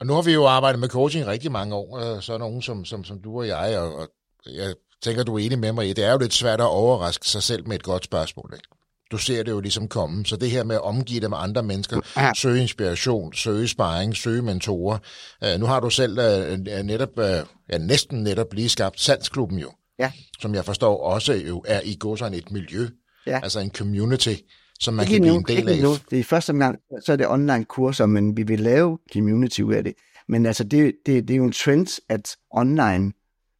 [0.00, 2.62] og nu har vi jo arbejdet med coaching rigtig mange år, øh, så er nogen
[2.62, 4.08] som, som, som du og jeg, og, og
[4.46, 7.28] jeg tænker, du er enig med mig i, det er jo lidt svært at overraske
[7.28, 8.50] sig selv med et godt spørgsmål.
[8.54, 8.68] Ikke?
[9.10, 10.26] Du ser det jo ligesom komme.
[10.26, 12.32] Så det her med at omgive dig med andre mennesker, ja.
[12.36, 14.98] søge inspiration, søge sparring, søge mentorer.
[15.42, 17.24] Uh, nu har du selv uh, netop, uh,
[17.70, 20.12] ja, næsten netop lige skabt Salgsklubben jo ja.
[20.40, 22.88] som jeg forstår også jo er i går sådan et miljø,
[23.26, 23.40] ja.
[23.42, 24.34] altså en community,
[24.80, 25.82] som man ikke kan blive nu, en del af.
[25.82, 25.90] Nu.
[26.10, 29.74] Det er første gang, så er det online kurser, men vi vil lave community ud
[29.74, 29.94] af det.
[30.28, 33.12] Men altså, det, det, det er jo en trend, at online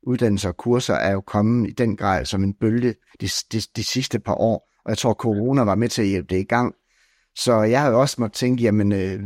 [0.02, 3.84] uddannelser og kurser er jo kommet i den grad som en bølge de, de, de
[3.84, 4.70] sidste par år.
[4.84, 6.74] Og jeg tror, corona var med til at hjælpe det i gang.
[7.36, 9.20] Så jeg har jo også måttet tænke, jamen, øh,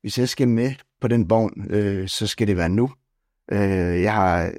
[0.00, 2.90] hvis jeg skal med på den vogn, øh, så skal det være nu.
[3.52, 4.52] Øh, jeg har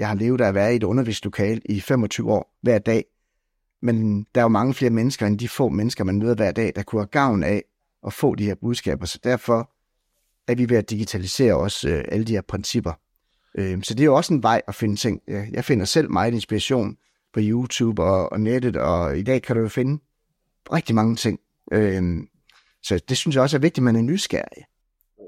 [0.00, 3.04] jeg har levet af at være i et undervisningslokale i 25 år hver dag.
[3.82, 6.72] Men der er jo mange flere mennesker end de få mennesker, man møder hver dag,
[6.76, 7.62] der kunne have gavn af
[8.06, 9.06] at få de her budskaber.
[9.06, 9.70] Så derfor
[10.48, 12.92] er vi ved at digitalisere også øh, alle de her principper.
[13.54, 15.22] Øh, så det er jo også en vej at finde ting.
[15.26, 16.96] Jeg finder selv meget inspiration
[17.32, 20.02] på YouTube og, og nettet, og i dag kan du jo finde
[20.72, 21.40] rigtig mange ting.
[21.72, 22.02] Øh,
[22.82, 24.64] så det synes jeg også er vigtigt, at man er nysgerrig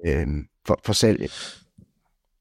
[0.07, 0.27] øh,
[0.67, 1.62] for, for salget.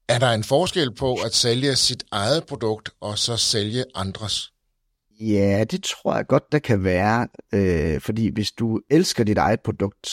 [0.08, 4.52] Er der en forskel på at sælge sit eget produkt og så sælge andres?
[5.20, 7.28] Ja, det tror jeg godt, der kan være.
[7.54, 10.08] Øh, fordi hvis du elsker dit eget produkt,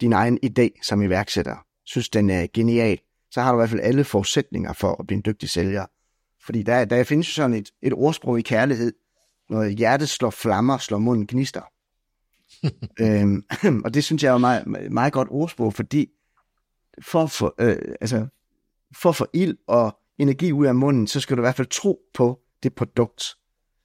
[0.00, 2.98] din egen idé som iværksætter, synes den er genial,
[3.30, 5.86] så har du i hvert fald alle forudsætninger for at blive en dygtig sælger.
[6.46, 8.92] Fordi der, der findes jo sådan et, et ordsprog i kærlighed,
[9.50, 11.62] når hjertet slår flammer, slår munden gnister.
[13.00, 13.42] øhm,
[13.84, 16.06] og det synes jeg er meget, meget godt ordsprog, fordi
[17.02, 18.26] for få, øh, altså,
[18.96, 21.68] for at få ild og energi ud af munden, så skal du i hvert fald
[21.68, 23.24] tro på det produkt.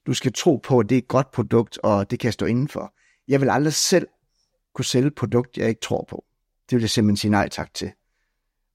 [0.06, 2.94] Du skal tro på, at det er et godt produkt, og det kan stå indenfor.
[3.28, 4.08] Jeg vil aldrig selv
[4.76, 6.26] kunne sælge et produkt, jeg ikke tror på.
[6.70, 7.92] Det vil jeg simpelthen sige nej tak til.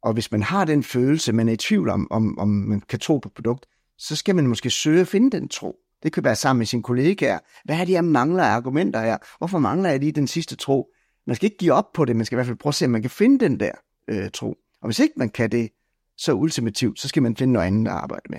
[0.03, 2.99] Og hvis man har den følelse, man er i tvivl om, om, om man kan
[2.99, 3.66] tro på produkt,
[3.99, 5.77] så skal man måske søge at finde den tro.
[6.03, 7.38] Det kan være sammen med sine kollegaer.
[7.64, 9.19] Hvad er det, jeg mangler af argumenter her?
[9.38, 10.93] Hvorfor mangler jeg lige den sidste tro?
[11.27, 12.85] Man skal ikke give op på det, man skal i hvert fald prøve at se,
[12.85, 13.73] om man kan finde den der
[14.09, 14.57] øh, tro.
[14.83, 15.71] Og hvis ikke man kan det
[16.20, 18.38] så ultimativt, så skal man finde noget andet at arbejde med.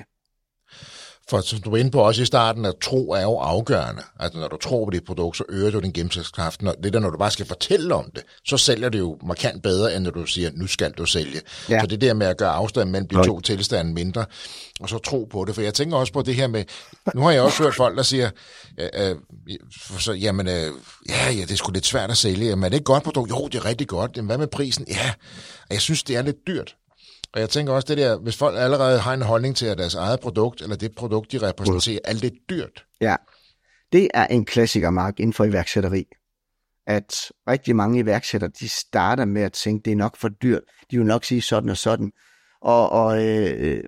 [1.29, 4.01] For som du var inde på også i starten, at tro er jo afgørende.
[4.19, 6.61] Altså når du tror på dit produkt, så øger du din gennemslagskraft.
[6.61, 9.63] Når, det der, når du bare skal fortælle om det, så sælger det jo markant
[9.63, 11.41] bedre, end når du siger, nu skal du sælge.
[11.69, 11.79] Ja.
[11.79, 14.25] Så det der med at gøre afstanden mellem de to tilstande mindre,
[14.79, 15.55] og så tro på det.
[15.55, 16.63] For jeg tænker også på det her med,
[17.15, 18.29] nu har jeg også hørt folk, der siger,
[18.77, 19.15] øh, øh,
[19.99, 20.71] så, jamen, øh,
[21.09, 22.47] ja, ja, det er sgu lidt svært at sælge.
[22.47, 23.29] Jamen er det et godt produkt?
[23.29, 24.11] Jo, det er rigtig godt.
[24.15, 24.85] Jamen, hvad med prisen?
[24.89, 25.11] Ja,
[25.69, 26.75] jeg synes, det er lidt dyrt.
[27.33, 29.95] Og jeg tænker også det der, hvis folk allerede har en holdning til, at deres
[29.95, 32.85] eget produkt, eller det produkt, de repræsenterer, er lidt dyrt.
[33.01, 33.15] Ja,
[33.91, 36.05] det er en klassiker, Mark, inden for iværksætteri.
[36.87, 40.61] At rigtig mange iværksættere, de starter med at tænke, det er nok for dyrt.
[40.91, 42.11] De vil nok sige sådan og sådan.
[42.61, 43.83] Og, og øh,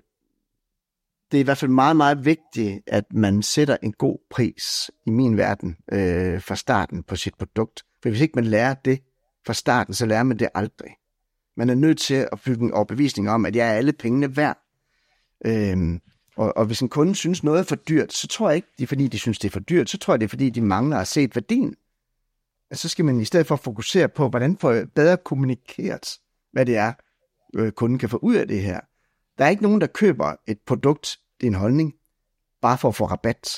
[1.30, 5.10] det er i hvert fald meget, meget vigtigt, at man sætter en god pris i
[5.10, 7.82] min verden øh, fra starten på sit produkt.
[8.02, 9.00] For hvis ikke man lærer det
[9.46, 10.90] fra starten, så lærer man det aldrig.
[11.56, 14.58] Man er nødt til at bygge en overbevisning om, at jeg er alle pengene værd.
[15.46, 16.00] Øhm,
[16.36, 18.82] og, og hvis en kunde synes noget er for dyrt, så tror jeg ikke, det
[18.82, 19.90] er fordi, de synes, det er for dyrt.
[19.90, 21.74] Så tror jeg, det er fordi, de mangler at se værdien.
[22.70, 26.18] Altså, så skal man i stedet for fokusere på, hvordan får jeg bedre kommunikeret,
[26.52, 26.92] hvad det er,
[27.54, 28.80] øh, kunden kan få ud af det her.
[29.38, 31.94] Der er ikke nogen, der køber et produkt, det er en holdning,
[32.62, 33.48] bare for at få rabat.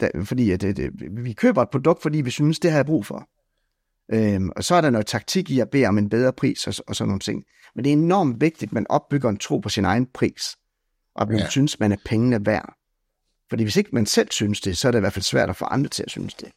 [0.00, 2.86] Der, fordi at, at, at, vi køber et produkt, fordi vi synes, det har jeg
[2.86, 3.28] brug for.
[4.12, 6.74] Øhm, og så er der noget taktik i at bede om en bedre pris og,
[6.86, 7.44] og sådan nogle ting.
[7.74, 10.56] Men det er enormt vigtigt, at man opbygger en tro på sin egen pris,
[11.14, 11.48] og at man ja.
[11.48, 12.74] synes, man er pengene værd.
[13.48, 15.56] Fordi hvis ikke man selv synes det, så er det i hvert fald svært at
[15.56, 16.48] få andre til at synes det.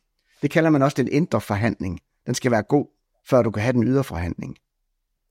[0.41, 1.99] Det kalder man også den indre forhandling.
[2.25, 2.85] Den skal være god,
[3.29, 4.57] før du kan have den ydre forhandling.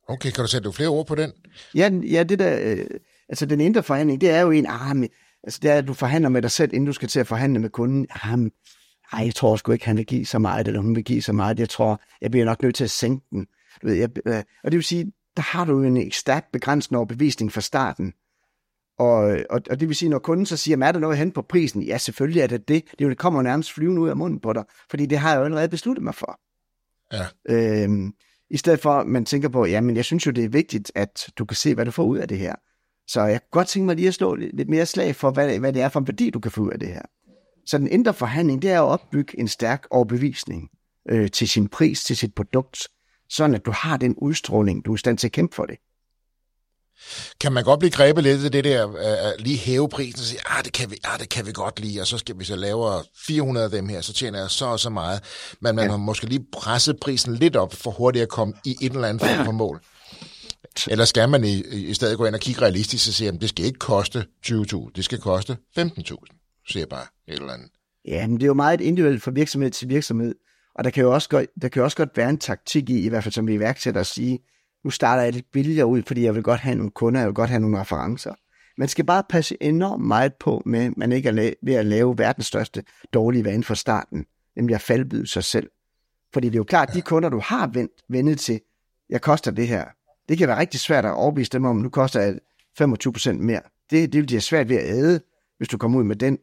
[0.08, 1.32] Okay, kan du sætte flere ord på den?
[1.74, 2.86] Ja, ja det der, øh,
[3.28, 5.08] altså den indre forhandling, det er jo en, ah, men,
[5.42, 7.58] altså det er, at du forhandler med dig selv, inden du skal til at forhandle
[7.58, 8.06] med kunden.
[8.10, 8.50] Ah, men,
[9.12, 11.32] ej, jeg tror sgu ikke, han vil give så meget, eller hun vil give så
[11.32, 11.60] meget.
[11.60, 13.46] Jeg tror, jeg bliver nok nødt til at sænke den.
[13.82, 17.52] Du ved, jeg, øh, og det vil sige, der har du en stærk begrænsende overbevisning
[17.52, 18.12] fra starten.
[18.98, 21.42] Og, og, og det vil sige, når kunden så siger, er der noget hen på
[21.42, 21.82] prisen?
[21.82, 22.84] Ja, selvfølgelig er det det.
[22.98, 25.44] Det, det kommer nærmest flyvende ud af munden på dig, fordi det har jeg jo
[25.44, 26.40] allerede besluttet mig for.
[27.12, 27.26] Ja.
[27.48, 28.12] Øhm,
[28.50, 30.92] I stedet for, at man tænker på, ja, men jeg synes jo, det er vigtigt,
[30.94, 32.54] at du kan se, hvad du får ud af det her.
[33.06, 35.72] Så jeg kunne godt tænke mig lige at slå lidt mere slag for, hvad, hvad
[35.72, 37.02] det er for en værdi, du kan få ud af det her.
[37.68, 40.70] Så den indre forhandling, det er at opbygge en stærk overbevisning
[41.10, 42.88] øh, til sin pris, til sit produkt,
[43.30, 45.76] sådan at du har den udstråling, du er i stand til at kæmpe for det.
[47.40, 50.40] Kan man godt blive grebet lidt af det der, uh, lige hæve prisen og sige,
[50.46, 52.56] ah, det kan, vi, ah, det kan vi godt lide, og så skal vi så
[52.56, 55.20] lave 400 af dem her, så tjener jeg så og så meget.
[55.60, 55.90] Men man ja.
[55.90, 59.28] har måske lige presset prisen lidt op for hurtigt at komme i et eller andet
[59.28, 59.80] form for mål.
[60.90, 63.48] Eller skal man i, i stedet gå ind og kigge realistisk og sige, at det
[63.48, 66.37] skal ikke koste 20.000, det skal koste 15.000
[66.68, 67.70] siger bare et eller andet.
[68.04, 70.34] Ja, men det er jo meget individuelt fra virksomhed til virksomhed,
[70.74, 73.00] og der kan jo også godt, der kan jo også godt være en taktik i,
[73.00, 74.38] i hvert fald som vi iværksætter at sige,
[74.84, 77.34] nu starter jeg lidt billigere ud, fordi jeg vil godt have nogle kunder, jeg vil
[77.34, 78.34] godt have nogle referencer.
[78.78, 82.18] Man skal bare passe enormt meget på med, at man ikke er ved at lave
[82.18, 84.26] verdens største dårlige vane for starten,
[84.56, 85.70] nemlig at faldbyde sig selv.
[86.32, 88.60] Fordi det er jo klart, at de kunder, du har vendt, vendet til,
[89.10, 89.84] jeg koster det her,
[90.28, 92.38] det kan være rigtig svært at overbevise dem om, nu koster jeg
[92.80, 93.60] 25% mere.
[93.90, 95.20] Det, det vil de svært ved at æde,
[95.56, 96.38] hvis du kommer ud med den.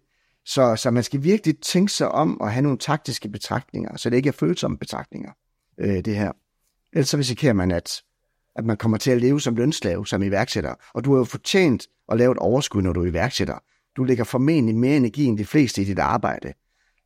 [0.46, 4.18] Så, så man skal virkelig tænke sig om at have nogle taktiske betragtninger, så det
[4.18, 5.32] ikke er følsomme betragtninger,
[5.80, 6.32] øh, det her.
[6.94, 8.02] Ellers så risikerer man, at,
[8.56, 10.76] at man kommer til at leve som lønslave, som iværksætter.
[10.94, 13.60] Og du har jo fortjent at lave et overskud, når du er iværksætter.
[13.98, 16.54] Du lægger formentlig mere energi end de fleste i dit arbejde.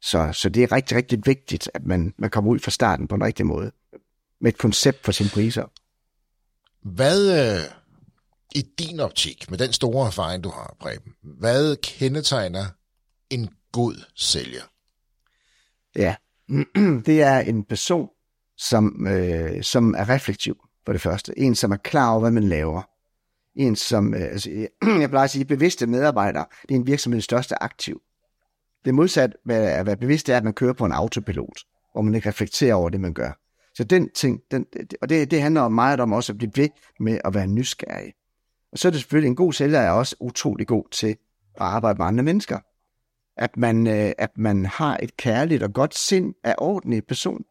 [0.01, 3.15] Så, så det er rigtig, rigtig vigtigt, at man, man kommer ud fra starten på
[3.15, 3.71] en rigtig måde.
[4.41, 5.65] Med et koncept for sine priser.
[6.83, 7.63] Hvad, øh,
[8.55, 12.65] i din optik, med den store erfaring, du har, Preben, hvad kendetegner
[13.29, 14.63] en god sælger?
[15.95, 16.15] Ja,
[17.05, 18.09] det er en person,
[18.57, 21.39] som, øh, som er reflektiv, for det første.
[21.39, 22.81] En, som er klar over, hvad man laver.
[23.55, 24.49] En, som, øh, altså,
[25.01, 28.01] jeg plejer at sige, bevidste medarbejdere, det er en virksomheds største aktiv.
[28.85, 31.59] Det modsat at være bevidst er, at man kører på en autopilot,
[31.93, 33.31] hvor man ikke reflekterer over det, man gør.
[33.75, 34.65] Så den ting, den,
[35.01, 38.13] og det, det handler meget om også at blive ved med at være nysgerrig.
[38.71, 41.17] Og så er det selvfølgelig, en god sælger er også utrolig god til at
[41.55, 42.59] arbejde med andre mennesker.
[43.39, 47.43] At man, øh, at man har et kærligt og godt sind af ordentlig person.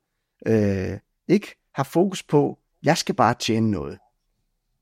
[0.47, 0.99] Øh,
[1.29, 3.99] ikke har fokus på, jeg skal bare tjene noget.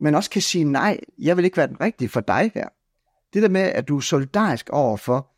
[0.01, 2.69] Men også kan sige, nej, jeg vil ikke være den rigtige for dig her.
[3.35, 5.31] Det der med, at du er solidarisk over for,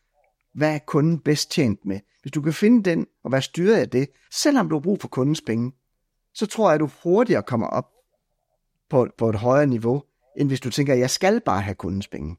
[0.54, 2.00] hvad er kunden bedst tjent med.
[2.22, 5.08] Hvis du kan finde den og være styret af det, selvom du har brug for
[5.08, 5.72] kundens penge,
[6.34, 7.90] så tror jeg, at du hurtigere kommer op
[8.90, 10.02] på, på et højere niveau,
[10.36, 12.36] end hvis du tænker, at jeg skal bare have kundens penge.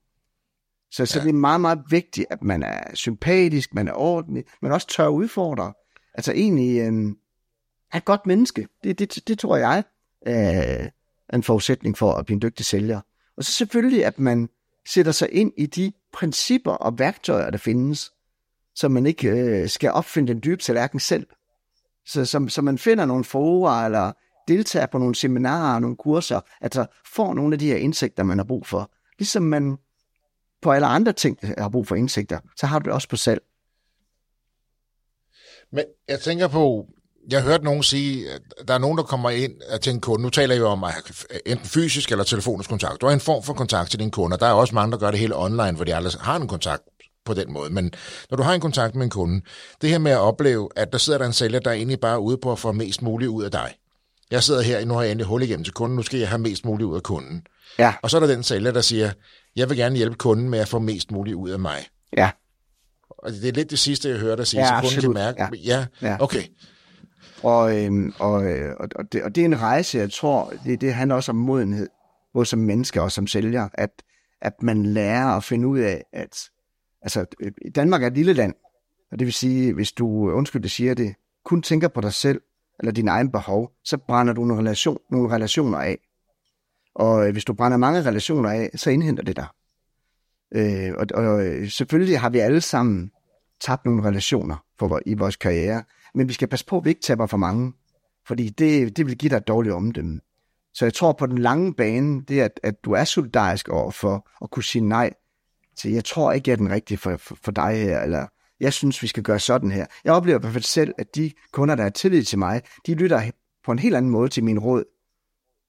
[0.91, 1.23] Så, så ja.
[1.23, 5.08] det er meget, meget vigtigt, at man er sympatisk, man er ordentlig, men også tør
[5.08, 5.73] udfordre.
[6.13, 7.15] Altså egentlig øh,
[7.93, 8.67] er et godt menneske.
[8.84, 9.84] Det, det, det tror jeg
[10.21, 10.89] er
[11.34, 13.02] en forudsætning for at blive en dygtig sælger.
[13.38, 14.49] Og så selvfølgelig, at man
[14.88, 18.12] sætter sig ind i de principper og værktøjer, der findes,
[18.75, 21.28] så man ikke øh, skal opfinde den dybe tallerken selv.
[22.06, 24.12] Så, så, så man finder nogle forer, eller
[24.47, 28.45] deltager på nogle seminarer, nogle kurser, altså får nogle af de her indsigter, man har
[28.45, 28.91] brug for.
[29.19, 29.78] Ligesom man
[30.62, 33.41] på alle andre ting har brug for indsigter, så har du det også på salg.
[35.72, 36.88] Men jeg tænker på,
[37.30, 40.24] jeg hørte nogen sige, at der er nogen, der kommer ind til en kunde.
[40.24, 40.86] Nu taler jeg jo om
[41.45, 43.02] enten fysisk eller telefonisk kontakt.
[43.02, 44.98] Du har en form for kontakt til din kunde, og der er også mange, der
[44.98, 46.84] gør det hele online, hvor de aldrig har en kontakt
[47.26, 47.74] på den måde.
[47.74, 47.91] Men
[48.30, 49.41] når du har en kontakt med en kunde,
[49.82, 52.19] det her med at opleve, at der sidder der en sælger, der er egentlig bare
[52.19, 53.76] ude på at få mest muligt ud af dig.
[54.32, 56.39] Jeg sidder her, nu har jeg endelig hul igennem til kunden, nu skal jeg have
[56.39, 57.48] mest muligt ud af kunden.
[57.80, 57.93] Ja.
[58.02, 59.12] Og så er der den sælger, der siger,
[59.55, 61.88] jeg vil gerne hjælpe kunden med at få mest muligt ud af mig.
[62.17, 62.31] Ja.
[63.09, 65.41] Og det er lidt det sidste, jeg hører dig sige, ja, så kunden kan mærke,
[65.41, 65.85] ja.
[66.01, 66.17] ja, ja.
[66.19, 66.43] okay.
[67.43, 70.81] Og, øhm, og, øh, og, og, det, og det er en rejse, jeg tror, det,
[70.81, 71.88] det handler også om modenhed,
[72.33, 73.89] både som menneske og som sælger, at,
[74.41, 76.49] at man lærer at finde ud af, at
[77.01, 77.25] altså,
[77.75, 78.53] Danmark er et lille land,
[79.12, 82.41] og det vil sige, hvis du, undskyld, det siger det, kun tænker på dig selv,
[82.79, 85.97] eller din egen behov, så brænder du nogle, relation, nogle relationer af.
[86.99, 89.47] Og øh, hvis du brænder mange relationer af, så indhenter det dig.
[90.55, 93.12] Øh, og, og øh, selvfølgelig har vi alle sammen
[93.62, 95.83] tabt nogle relationer for, i vores karriere,
[96.15, 97.73] men vi skal passe på, at vi ikke taber for mange,
[98.27, 100.19] fordi det, det vil give dig et dårligt omdømme.
[100.73, 103.91] Så jeg tror på den lange bane, det er, at, at du er solidarisk over
[103.91, 105.13] for at kunne sige nej
[105.77, 108.27] til, jeg tror ikke, jeg er den rigtige for, for, for dig her, eller
[108.59, 109.85] jeg synes, vi skal gøre sådan her.
[110.03, 112.93] Jeg oplever i hvert fald selv, at de kunder, der har tillid til mig, de
[112.93, 113.31] lytter
[113.65, 114.83] på en helt anden måde til min råd,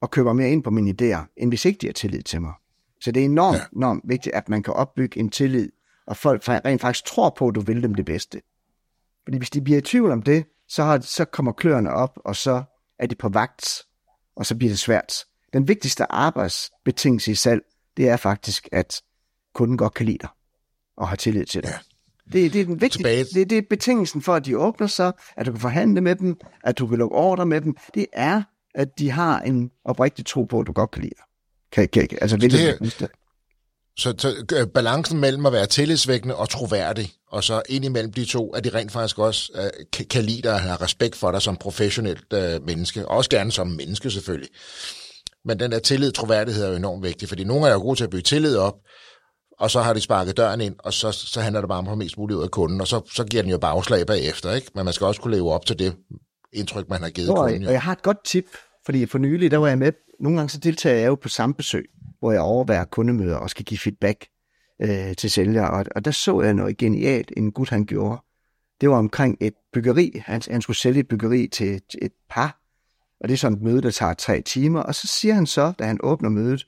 [0.01, 2.53] og køber mere ind på mine idéer, end hvis ikke de har tillid til mig.
[3.01, 3.63] Så det er enormt, ja.
[3.77, 5.73] enormt vigtigt, at man kan opbygge en tillid,
[6.07, 8.41] og folk rent faktisk tror på, at du vil dem det bedste.
[9.25, 12.37] Fordi hvis de bliver i tvivl om det, så, har, så kommer kløerne op, og
[12.37, 12.63] så
[12.99, 13.83] er de på vagt,
[14.37, 15.13] og så bliver det svært.
[15.53, 17.63] Den vigtigste arbejdsbetingelse i salg,
[17.97, 19.03] det er faktisk, at
[19.55, 20.29] kunden godt kan lide dig,
[20.97, 21.71] og har tillid til dig.
[21.71, 21.79] Ja.
[22.33, 25.47] Det, det er den vigtige, det, det er betingelsen for, at de åbner sig, at
[25.47, 27.77] du kan forhandle med dem, at du kan lukke ordre med dem.
[27.95, 28.43] Det er,
[28.75, 31.25] at de har en oprigtig tro på, at du godt kan lide dig.
[31.73, 33.11] Kan, kan, altså, det, det,
[33.99, 38.25] så, så øh, balancen mellem at være tillidsvækkende og troværdig, og så ind imellem de
[38.25, 41.33] to, at de rent faktisk også uh, kan, kan lide dig og have respekt for
[41.33, 44.51] dig som professionelt uh, menneske, og også gerne som menneske selvfølgelig.
[45.45, 48.05] Men den der tillid troværdighed er jo enormt vigtig, fordi nogle er jo gode til
[48.05, 48.75] at bygge tillid op,
[49.59, 51.93] og så har de sparket døren ind, og så, så handler det bare om at
[51.93, 54.53] få mest muligt ud af kunden, og så, så giver den jo bare afslag bagefter,
[54.53, 54.71] ikke?
[54.75, 55.95] Men man skal også kunne leve op til det
[56.53, 57.63] indtryk, man har givet Nå, kunden.
[57.63, 57.69] Jo.
[57.69, 58.45] Og jeg har et godt tip,
[58.87, 61.55] fordi for nylig, der var jeg med, nogle gange så deltager jeg jo på samme
[61.55, 64.27] besøg, hvor jeg overværer kundemøder og skal give feedback
[64.83, 65.67] øh, til sælger.
[65.67, 68.23] Og, og der så jeg noget genialt, en gut han gjorde.
[68.81, 70.23] Det var omkring et byggeri.
[70.25, 72.61] Han, han skulle sælge et byggeri til et, et par.
[73.21, 74.81] Og det er sådan et møde, der tager tre timer.
[74.81, 76.67] Og så siger han så, da han åbner mødet,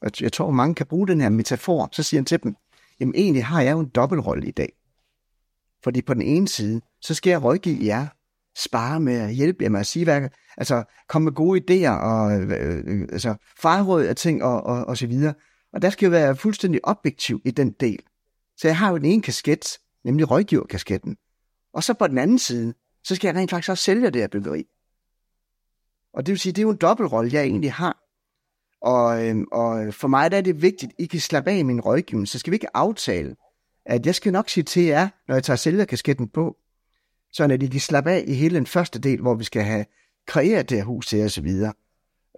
[0.00, 2.56] og jeg tror, mange kan bruge den her metafor, så siger han til dem,
[3.00, 4.72] jamen egentlig har jeg jo en dobbeltrolle i dag.
[5.84, 8.06] Fordi på den ene side, så skal jeg rådgive jer,
[8.58, 12.40] spare med at hjælpe jer med at sige, hvad, altså komme med gode idéer og
[12.40, 15.34] øh, øh, øh altså, farråd af ting og, og, og så videre.
[15.72, 17.98] Og der skal jo være fuldstændig objektiv i den del.
[18.56, 21.16] Så jeg har jo den ene kasket, nemlig rådgiverkasketten.
[21.74, 24.28] Og så på den anden side, så skal jeg rent faktisk også sælge det her
[24.28, 24.64] byggeri.
[26.14, 27.96] Og det vil sige, det er jo en dobbeltrolle, jeg egentlig har.
[28.82, 31.62] Og, øhm, og for mig der er det vigtigt, at I kan slappe af i
[31.62, 33.36] min rådgivning, så skal vi ikke aftale,
[33.86, 36.56] at jeg skal nok sige til jer, når jeg tager sælgerkasketten på,
[37.32, 39.84] så at I kan slappe af i hele den første del, hvor vi skal have
[40.26, 41.72] kreeret det her hus til og så videre.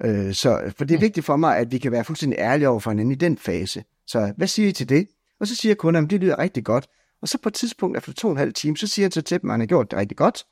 [0.04, 2.80] Øh, så, for det er vigtigt for mig, at vi kan være fuldstændig ærlige over
[2.80, 3.84] for hinanden i den fase.
[4.06, 5.08] Så hvad siger I til det?
[5.40, 6.88] Og så siger kunden, at det lyder rigtig godt.
[7.22, 9.22] Og så på et tidspunkt efter to og en halv time, så siger han så
[9.22, 10.44] til dem, at han har gjort det rigtig godt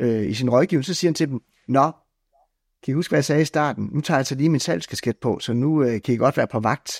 [0.00, 0.84] øh, i sin rådgivning.
[0.84, 1.92] Så siger han til dem, Nå,
[2.84, 3.90] kan I huske, hvad jeg sagde i starten?
[3.92, 6.46] Nu tager jeg altså lige min salgskasket på, så nu øh, kan I godt være
[6.46, 6.92] på vagt,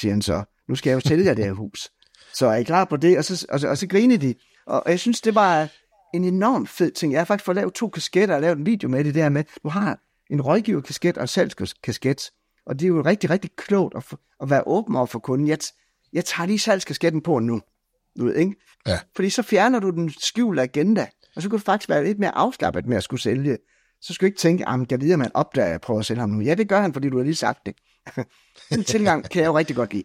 [0.00, 0.44] siger han så.
[0.68, 1.88] Nu skal jeg jo sælge jer det her hus.
[2.34, 3.18] Så er I klar på det?
[3.18, 4.34] Og så, og, så, og så griner de.
[4.66, 5.68] Og, og jeg synes, det var
[6.14, 7.12] en enorm fed ting.
[7.12, 9.44] Jeg har faktisk fået lavet to kasketter og lavet en video med det der med,
[9.62, 9.98] du har
[10.30, 12.30] en rådgiverkasket og en salgskasket.
[12.66, 14.04] Og det er jo rigtig, rigtig klogt at,
[14.40, 15.48] at være åben over for kunden.
[15.48, 15.58] Jeg,
[16.12, 17.60] jeg tager lige salgskasketten på nu.
[18.18, 18.54] Du ved, ikke?
[18.86, 18.98] Ja.
[19.16, 21.06] Fordi så fjerner du den skjulte agenda.
[21.36, 23.58] Og så kan du faktisk være lidt mere afslappet med at skulle sælge.
[24.00, 26.20] Så skal du ikke tænke, at jeg at man opdager, at jeg prøver at sælge
[26.20, 26.40] ham nu.
[26.40, 27.74] Ja, det gør han, fordi du har lige sagt det.
[28.70, 30.04] Den tilgang kan jeg jo rigtig godt lide.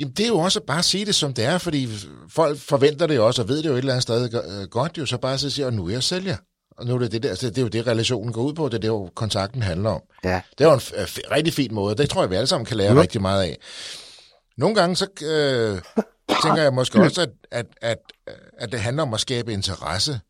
[0.00, 1.88] Jamen, det er jo også at bare sige det, som det er, fordi
[2.30, 5.06] folk forventer det også, og ved det jo et eller andet sted øh, godt, jo,
[5.06, 6.36] så bare så siger, at nu er jeg sælger.
[6.78, 8.68] Og nu er det det der, altså, det er jo det, relationen går ud på,
[8.68, 10.00] det er det, jo kontakten handler om.
[10.24, 10.40] Ja.
[10.58, 12.66] Det er jo en f- f- rigtig fin måde, det tror jeg, vi alle sammen
[12.66, 13.00] kan lære Ja.
[13.00, 13.58] rigtig meget af.
[14.58, 15.80] Nogle gange så øh,
[16.42, 17.98] tænker jeg måske også, at, at, at,
[18.58, 20.20] at det handler om at skabe interesse.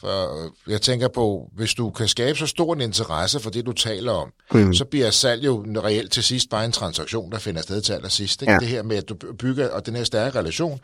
[0.00, 3.66] For øh, jeg tænker på, hvis du kan skabe så stor en interesse for det,
[3.66, 4.74] du taler om, mm.
[4.74, 8.42] så bliver salg jo reelt til sidst bare en transaktion, der finder sted til allersidst.
[8.42, 8.52] Ikke?
[8.52, 8.58] Ja.
[8.58, 10.80] Det her med, at du bygger og den her stærke relation,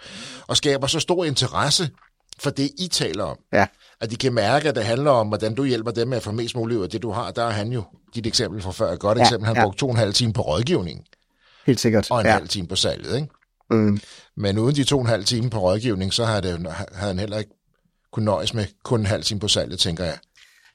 [0.47, 1.91] og skaber så stor interesse
[2.39, 3.37] for det, I taler om.
[3.53, 3.67] Ja.
[4.01, 6.33] At de kan mærke, at det handler om, hvordan du hjælper dem med at få
[6.33, 7.31] mest muligt ud af det, du har.
[7.31, 7.83] Der er han jo,
[8.15, 9.63] dit eksempel fra før, et godt Ja, eksempel, han ja.
[9.63, 11.05] brugte to og en halv time på rådgivning,
[11.67, 12.11] Helt sikkert.
[12.11, 12.33] og en ja.
[12.33, 13.17] halv time på salget.
[13.17, 13.29] Ikke?
[13.71, 14.01] Mm.
[14.37, 17.19] Men uden de to og en halv time på rådgivning, så havde, det, havde han
[17.19, 17.51] heller ikke
[18.13, 20.19] kunne nøjes med kun en halv time på salget, tænker jeg.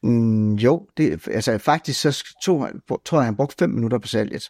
[0.03, 2.69] Mm, jo, det, altså faktisk så tog,
[3.05, 4.49] tror jeg, han brugte fem minutter på salget.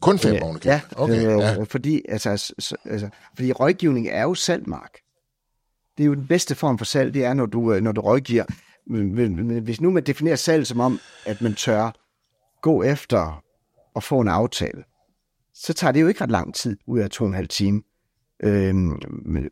[0.00, 1.62] Kun fem Ja, ja, okay, øh, ja.
[1.62, 2.30] Fordi, altså,
[2.84, 4.98] altså, fordi rådgivning er jo salgmark.
[5.96, 8.00] Det er jo den bedste form for salg, det er, når du, øh, når du
[8.00, 8.44] rådgiver.
[8.86, 11.90] Men, men, men hvis nu man definerer salg som om, at man tør
[12.62, 13.42] gå efter
[13.96, 14.84] at få en aftale,
[15.54, 17.82] så tager det jo ikke ret lang tid ud af to og en halv time.
[18.42, 18.98] Øhm,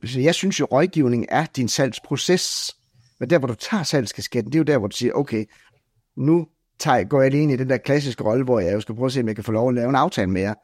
[0.05, 2.77] så jeg synes jo, rådgivning er din salgsproces.
[3.21, 5.45] Men der, hvor du tager salgskasketten, det er jo der, hvor du siger, okay,
[6.17, 6.47] nu
[6.79, 9.07] tager, går jeg lige ind i den der klassiske rolle, hvor jeg jo skal prøve
[9.07, 10.55] at se, om jeg kan få lov at lave en aftale med jer.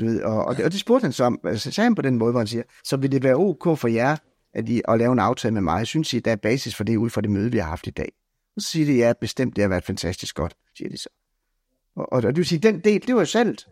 [0.00, 2.02] Du ved, og, og, det, og det spurgte han så om, altså, sagde han på
[2.02, 4.16] den måde, hvor han siger, så vil det være ok for jer
[4.54, 5.78] at, I, at lave en aftale med mig.
[5.78, 7.86] Jeg Synes I, der er basis for det ud fra det møde, vi har haft
[7.86, 8.12] i dag?
[8.56, 11.08] Og så siger de, ja, bestemt, det har været fantastisk godt, siger de så.
[11.96, 13.66] Og, og, og det vil sige, den del, det var jo salget.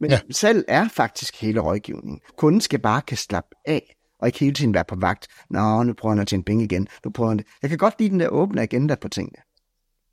[0.00, 0.20] Men Ja.
[0.30, 2.20] salg er faktisk hele rådgivningen.
[2.36, 5.26] Kunden skal bare kan slappe af, og ikke hele tiden være på vagt.
[5.50, 6.88] Nå, nu prøver han at tjene penge igen.
[7.04, 7.46] Nu prøver han det.
[7.62, 9.38] Jeg kan godt lide den der åbne agenda på tingene.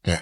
[0.08, 0.18] Ja,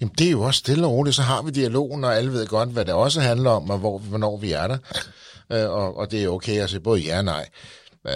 [0.00, 2.46] Jamen, det er jo også stille og roligt, så har vi dialogen, og alle ved
[2.46, 4.78] godt, hvad det også handler om, og hvor, hvornår vi er der.
[5.52, 7.48] Øh, og, og det er okay at sige både ja og nej.
[8.06, 8.12] Øh,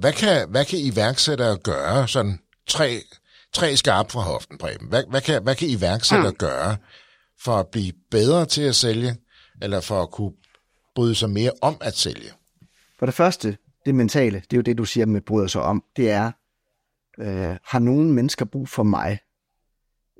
[0.00, 3.00] hvad, kan, hvad kan iværksættere gøre, sådan tre,
[3.52, 4.88] tre skarp fra hoften, Preben?
[4.88, 6.76] Hvad, hvad, kan, hvad kan iværksættere gøre
[7.40, 9.16] for at blive bedre til at sælge,
[9.62, 10.32] eller for at kunne
[10.94, 12.30] bryde sig mere om at sælge?
[12.98, 15.84] For det første, det mentale, det er jo det, du siger med bryder sig om,
[15.96, 16.32] det er,
[17.18, 19.18] øh, har nogen mennesker brug for mig?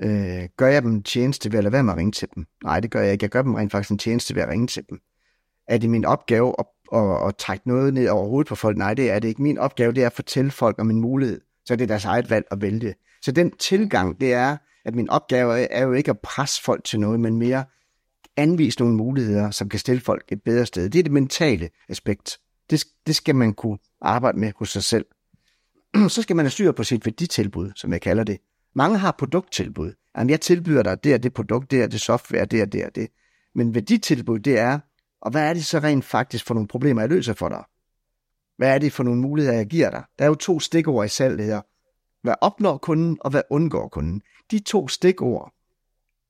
[0.03, 2.47] Øh, gør jeg dem en tjeneste ved at lade være med at ringe til dem?
[2.65, 3.25] Nej, det gør jeg ikke.
[3.25, 5.01] Jeg gør dem rent faktisk en tjeneste ved at ringe til dem.
[5.69, 8.77] Er det min opgave at, at, at trække noget ned over hovedet på folk?
[8.77, 9.43] Nej, det er det ikke.
[9.43, 11.41] Min opgave det er at fortælle folk om en mulighed.
[11.65, 12.95] Så det er deres eget valg at vælge.
[13.23, 17.01] Så den tilgang, det er, at min opgave er jo ikke at presse folk til
[17.01, 17.65] noget, men mere
[18.37, 20.91] anvise nogle muligheder, som kan stille folk et bedre sted.
[20.91, 22.39] Det er det mentale aspekt.
[22.71, 25.07] Det, det skal man kunne arbejde med hos sig selv.
[26.09, 28.39] Så skal man have styr på sit værditilbud, som jeg kalder det.
[28.75, 29.93] Mange har produkttilbud.
[30.17, 32.85] Jamen, jeg tilbyder dig det og det produkt, det og det software, det og det
[32.85, 33.09] og det.
[33.55, 34.79] Men værditilbud, det er,
[35.23, 37.65] og hvad er det så rent faktisk for nogle problemer, jeg løser for dig?
[38.57, 40.05] Hvad er det for nogle muligheder, jeg giver dig?
[40.19, 41.61] Der er jo to stikord i salg, det her.
[42.23, 44.23] Hvad opnår kunden, og hvad undgår kunden?
[44.51, 45.53] De to stikord,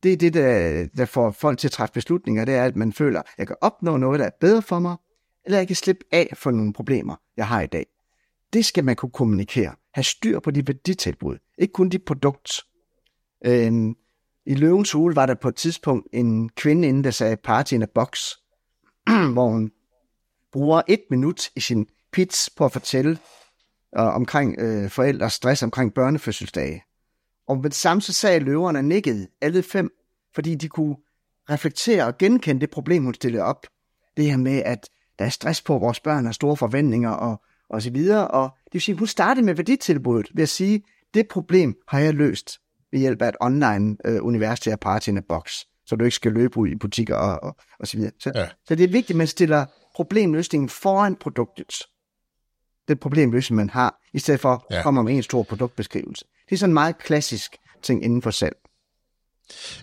[0.02, 2.92] det er det, der, der får folk til at træffe beslutninger, det er, at man
[2.92, 4.96] føler, at jeg kan opnå noget, der er bedre for mig,
[5.44, 7.86] eller jeg kan slippe af for nogle problemer, jeg har i dag.
[8.52, 9.74] Det skal man kunne kommunikere.
[9.94, 12.52] Have styr på de værditilbud, ikke kun de produkt.
[13.46, 13.94] Øhm,
[14.46, 17.82] I Løvens Hule var der på et tidspunkt en kvinde inde, der sagde party in
[17.82, 18.30] a box,
[19.32, 19.70] hvor hun
[20.52, 23.18] bruger et minut i sin pitch på at fortælle
[23.98, 26.82] øh, omkring øh, forældres stress omkring børnefødselsdage.
[27.50, 29.90] Og med det samme så sagde løverne nikket, alle fem,
[30.34, 30.96] fordi de kunne
[31.50, 33.66] reflektere og genkende det problem, hun stillede op.
[34.16, 34.88] Det her med, at
[35.18, 38.28] der er stress på, vores børn har store forventninger og, og så videre.
[38.28, 40.82] Og det vil sige, hun startede med værditilbuddet ved at sige,
[41.14, 42.58] det problem har jeg løst
[42.92, 45.52] ved hjælp af et online øh, til at party in a box,
[45.86, 48.12] så du ikke skal løbe ud i butikker og, og, og så videre.
[48.18, 48.48] Så, ja.
[48.64, 51.74] så det er vigtigt, at man stiller problemløsningen foran produktet.
[52.88, 54.78] Den problemløsning, man har, i stedet for Ja.
[54.78, 56.24] at komme med en stor produktbeskrivelse.
[56.50, 58.56] Det er sådan en meget klassisk ting inden for salg.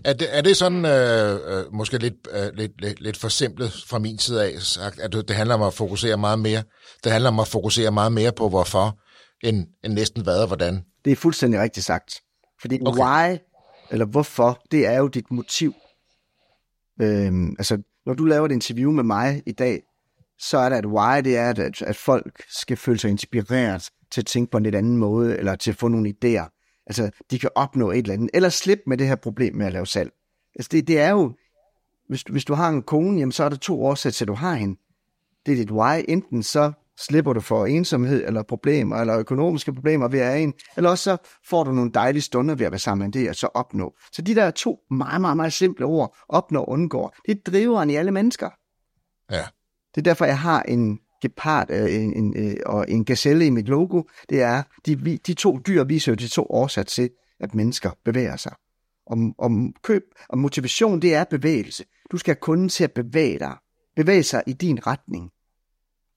[0.06, 4.00] Er det, er det sådan, øh, øh, måske lidt, øh, lidt, lidt, lidt forsimplet fra
[4.00, 6.64] min side af, sagt, at det handler om at fokusere meget mere,
[7.04, 9.00] det handler om at fokusere meget mere på hvorfor,
[9.44, 10.86] end, end næsten hvad og hvordan?
[11.06, 12.22] Det er fuldstændig rigtigt sagt.
[12.62, 13.02] Fordi okay.
[13.02, 13.38] why,
[13.92, 15.74] eller hvorfor, det er jo dit motiv.
[17.02, 19.82] Øhm, altså, når du laver et interview med mig i dag,
[20.40, 24.22] så er der et why, det er, at, at folk skal føle sig inspireret til
[24.22, 26.57] at tænke på en lidt anden måde, eller til at få nogle idéer.
[26.88, 29.74] Altså, de kan opnå et eller andet, eller slippe med det her problem med at
[29.74, 30.12] lave salg.
[30.56, 31.34] Altså, det, det er jo,
[32.10, 34.28] hvis du, hvis du har en kone, jamen, så er der to årsager til, at
[34.28, 34.80] du har hende.
[35.46, 36.06] Det er dit why.
[36.08, 40.54] Enten så slipper du for ensomhed, eller problemer, eller økonomiske problemer ved at have en,
[40.78, 41.18] eller også så
[41.50, 43.96] får du nogle dejlige stunder ved at være sammen med det, og så opnå.
[44.12, 47.90] Så de der to meget, meget, meget simple ord, opnå og undgår, det er driveren
[47.90, 48.50] i alle mennesker.
[49.32, 49.46] Ja.
[49.96, 53.50] Det er derfor, jeg har en gepard øh, en, en, øh, og en gazelle i
[53.50, 54.04] mit logo.
[54.30, 57.10] Det er, de, de to dyr viser jo de to årsager til,
[57.40, 58.54] at mennesker bevæger sig.
[59.08, 61.86] Om, om køb og motivation, det er bevægelse.
[62.12, 63.56] Du skal have kunden til at bevæge dig.
[63.96, 65.32] Bevæge sig i din retning.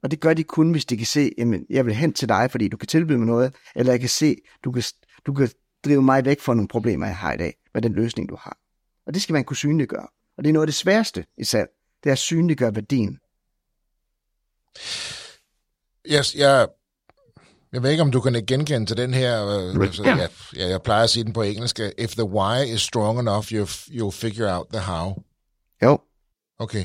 [0.02, 2.50] Og det gør de kun, hvis de kan se, jamen, jeg vil hen til dig,
[2.50, 4.82] fordi du kan tilbyde mig noget, eller jeg kan se, du kan,
[5.26, 5.48] du kan
[5.84, 8.58] drive mig væk fra nogle problemer, jeg har i dag, med den løsning, du har.
[9.06, 10.06] Og det skal man kunne synliggøre.
[10.36, 11.68] Og det er noget af det sværeste i salg,
[12.04, 13.18] det er at synliggøre værdien.
[16.08, 16.68] Jeg, jeg,
[17.72, 20.16] jeg ved ikke, om du kan genkende til den her, øh, altså, ja.
[20.56, 23.64] jeg, jeg plejer at sige den på engelsk, if the why is strong enough, you,
[23.66, 25.14] you'll figure out the how.
[25.82, 25.98] Jo.
[26.58, 26.84] Okay,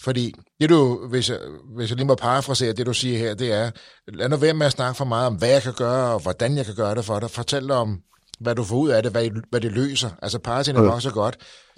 [0.00, 1.38] fordi det du, hvis jeg,
[1.76, 3.70] hvis jeg lige må parafrasere det, du siger her, det er,
[4.08, 6.56] lad nu være med at snakke for meget om, hvad jeg kan gøre, og hvordan
[6.56, 7.30] jeg kan gøre det for dig.
[7.30, 8.02] Fortæl dig om,
[8.40, 10.10] hvad du får ud af det, hvad, hvad det løser.
[10.22, 11.36] Altså partien er så godt.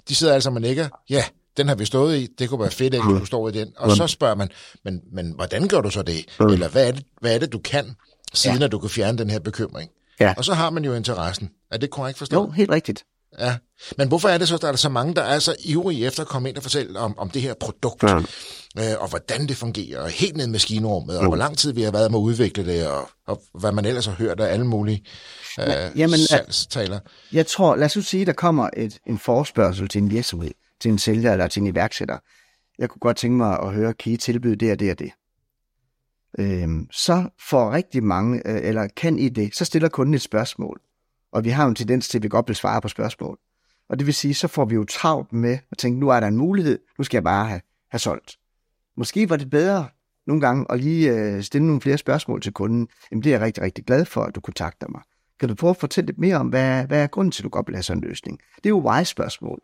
[0.09, 1.23] De sidder altså og nikker, ja,
[1.57, 3.67] den har vi stået i, det kunne være fedt, at du står i den.
[3.77, 4.49] Og så spørger man,
[4.85, 6.25] men, men hvordan gør du så det?
[6.39, 7.95] Eller hvad er det, hvad er det du kan,
[8.33, 8.65] siden ja.
[8.65, 9.89] at du kan fjerne den her bekymring?
[10.19, 10.33] Ja.
[10.37, 11.49] Og så har man jo interessen.
[11.71, 12.47] Er det korrekt forstået?
[12.47, 13.03] Jo, helt rigtigt.
[13.39, 13.55] Ja,
[13.97, 16.21] men hvorfor er det så, at der er så mange, der er så ivrige efter
[16.21, 18.17] at komme ind og fortælle om, om det her produkt, ja.
[18.77, 21.81] øh, og hvordan det fungerer, og helt ned i maskinrummet, og hvor lang tid vi
[21.81, 24.65] har været med at udvikle det, og, og hvad man ellers har hørt af alle
[24.65, 25.03] mulige
[25.59, 26.99] øh, Jamen, salgstaler.
[27.31, 30.51] Jeg tror, lad os sige, der kommer et, en forspørgsel til en virksomhed,
[30.81, 32.17] til en sælger eller til en iværksætter.
[32.77, 35.11] Jeg kunne godt tænke mig at høre, kan I tilbyde det og det og det?
[36.39, 40.81] Øhm, så får rigtig mange, øh, eller kan I det, så stiller kunden et spørgsmål.
[41.31, 43.39] Og vi har jo en tendens til, at vi godt vil svare på spørgsmål.
[43.89, 46.27] Og det vil sige, så får vi jo travlt med at tænke, nu er der
[46.27, 47.61] en mulighed, nu skal jeg bare have,
[47.91, 48.37] have solgt.
[48.97, 49.87] Måske var det bedre
[50.27, 52.87] nogle gange at lige øh, stille nogle flere spørgsmål til kunden.
[53.11, 55.01] Jamen det er jeg rigtig, rigtig glad for, at du kontakter mig.
[55.39, 57.49] Kan du prøve at fortælle lidt mere om, hvad, hvad er grunden til, at du
[57.49, 58.39] godt vil have sådan en løsning?
[58.55, 59.59] Det er jo why-spørgsmål.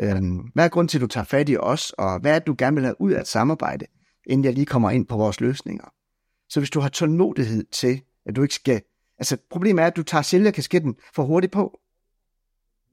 [0.00, 2.46] Øhm, hvad er grunden til, at du tager fat i os, og hvad er det,
[2.46, 3.86] du gerne vil have ud af et samarbejde,
[4.26, 5.92] inden jeg lige kommer ind på vores løsninger?
[6.48, 8.82] Så hvis du har tålmodighed til, at du ikke skal
[9.18, 11.80] Altså, problemet er, at du tager sælgerkasketten for hurtigt på.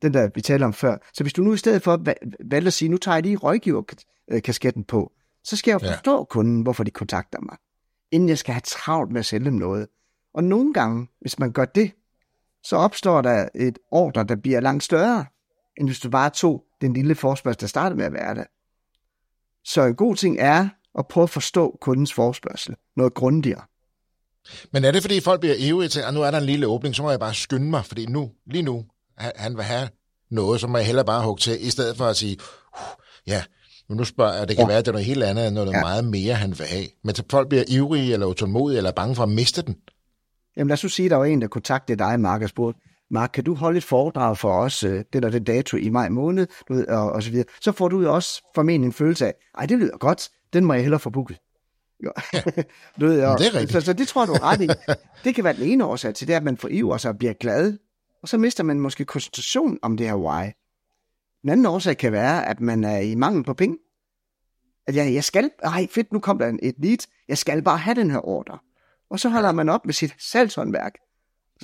[0.02, 0.98] Den der, vi talte om før.
[1.14, 2.04] Så hvis du nu i stedet for
[2.50, 5.12] valgte at sige, nu tager jeg lige rådgiverkasketten på,
[5.44, 6.24] så skal jeg jo forstå ja.
[6.24, 7.58] kunden, hvorfor de kontakter mig,
[8.12, 9.88] inden jeg skal have travlt med at sælge dem noget.
[10.34, 11.92] Og nogle gange, hvis man gør det,
[12.64, 15.26] så opstår der et ordre, der bliver langt større,
[15.78, 18.44] end hvis du bare tog den lille forspørgsel, der startede med at være der.
[19.64, 20.70] Så en god ting er
[21.00, 23.62] at prøve at forstå kundens forspørgsel noget grundigere.
[24.72, 26.96] Men er det, fordi folk bliver ivrige til, at nu er der en lille åbning,
[26.96, 28.86] så må jeg bare skynde mig, fordi nu, lige nu,
[29.18, 29.90] han vil have
[30.30, 32.38] noget, så må jeg hellere bare hugge til, i stedet for at sige,
[33.28, 33.44] ja,
[33.88, 34.68] men nu spørger jeg, det kan ja.
[34.68, 35.82] være, at det er noget helt andet, noget ja.
[35.82, 36.86] meget mere, han vil have.
[37.04, 39.76] Men til folk bliver ivrige, eller utålmodige, eller bange for at miste den.
[40.58, 42.82] Jamen lad os sige, der var en, der kontaktede dig, Mark, og spurgte,
[43.16, 46.10] Mark, kan du holde et foredrag for os, øh, det der det dato i maj
[46.10, 47.46] måned, du ved, og, og så videre.
[47.62, 50.82] Så får du også formentlig en følelse af, ej, det lyder godt, den må jeg
[50.82, 51.38] hellere få booket.
[52.04, 52.12] Jo.
[52.34, 52.42] Ja.
[53.00, 53.72] du ved, og, det er rigtigt.
[53.72, 54.70] Så, så det tror jeg, du er ret i.
[55.24, 57.34] Det kan være den ene årsag til det, at man får iver sig og bliver
[57.34, 57.78] glad.
[58.22, 60.52] Og så mister man måske koncentration om det her why.
[61.42, 63.78] Den anden årsag kan være, at man er i mangel på penge.
[64.88, 66.98] At jeg, jeg skal, ej fedt, nu kom der et lead,
[67.28, 68.58] jeg skal bare have den her ordre.
[69.10, 70.94] Og så holder man op med sit salgshåndværk.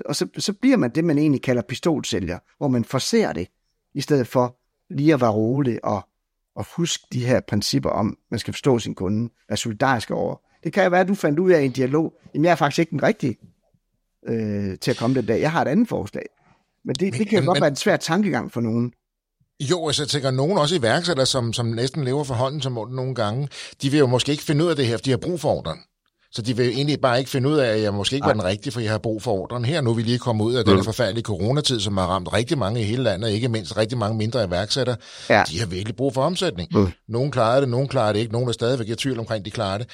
[0.05, 3.47] Og så, så bliver man det, man egentlig kalder pistolsælger, hvor man forser det,
[3.93, 4.57] i stedet for
[4.89, 6.01] lige at være rolig og
[6.55, 10.35] og husk de her principper om, man skal forstå sin kunde, være solidarisk over.
[10.63, 12.55] Det kan jo være, at du fandt ud af i en dialog, jamen jeg er
[12.55, 13.37] faktisk ikke den rigtige
[14.27, 15.41] øh, til at komme den dag.
[15.41, 16.25] Jeg har et andet forslag.
[16.85, 18.93] Men det, det kan jo godt men, være en svær tankegang for nogen.
[19.59, 23.15] Jo, altså jeg tænker, nogen også iværksættere, som, som næsten lever for hånden som nogle
[23.15, 23.49] gange,
[23.81, 25.49] de vil jo måske ikke finde ud af det her, for de har brug for
[25.49, 25.79] ordren.
[26.33, 28.43] Så de vil egentlig bare ikke finde ud af, at jeg måske ikke var den
[28.43, 29.65] rigtige, for jeg har brug for ordren.
[29.65, 30.75] Her nu er vi lige kommet ud af mm.
[30.75, 34.17] den forfærdelige coronatid, som har ramt rigtig mange i hele landet, ikke mindst rigtig mange
[34.17, 34.95] mindre iværksættere.
[35.29, 35.43] Ja.
[35.47, 36.69] De har virkelig brug for omsætning.
[36.71, 36.91] Mm.
[37.07, 39.77] Nogle klarer det, nogle klarer det ikke, nogle er stadigvæk i tvivl omkring, de klarer
[39.77, 39.87] det.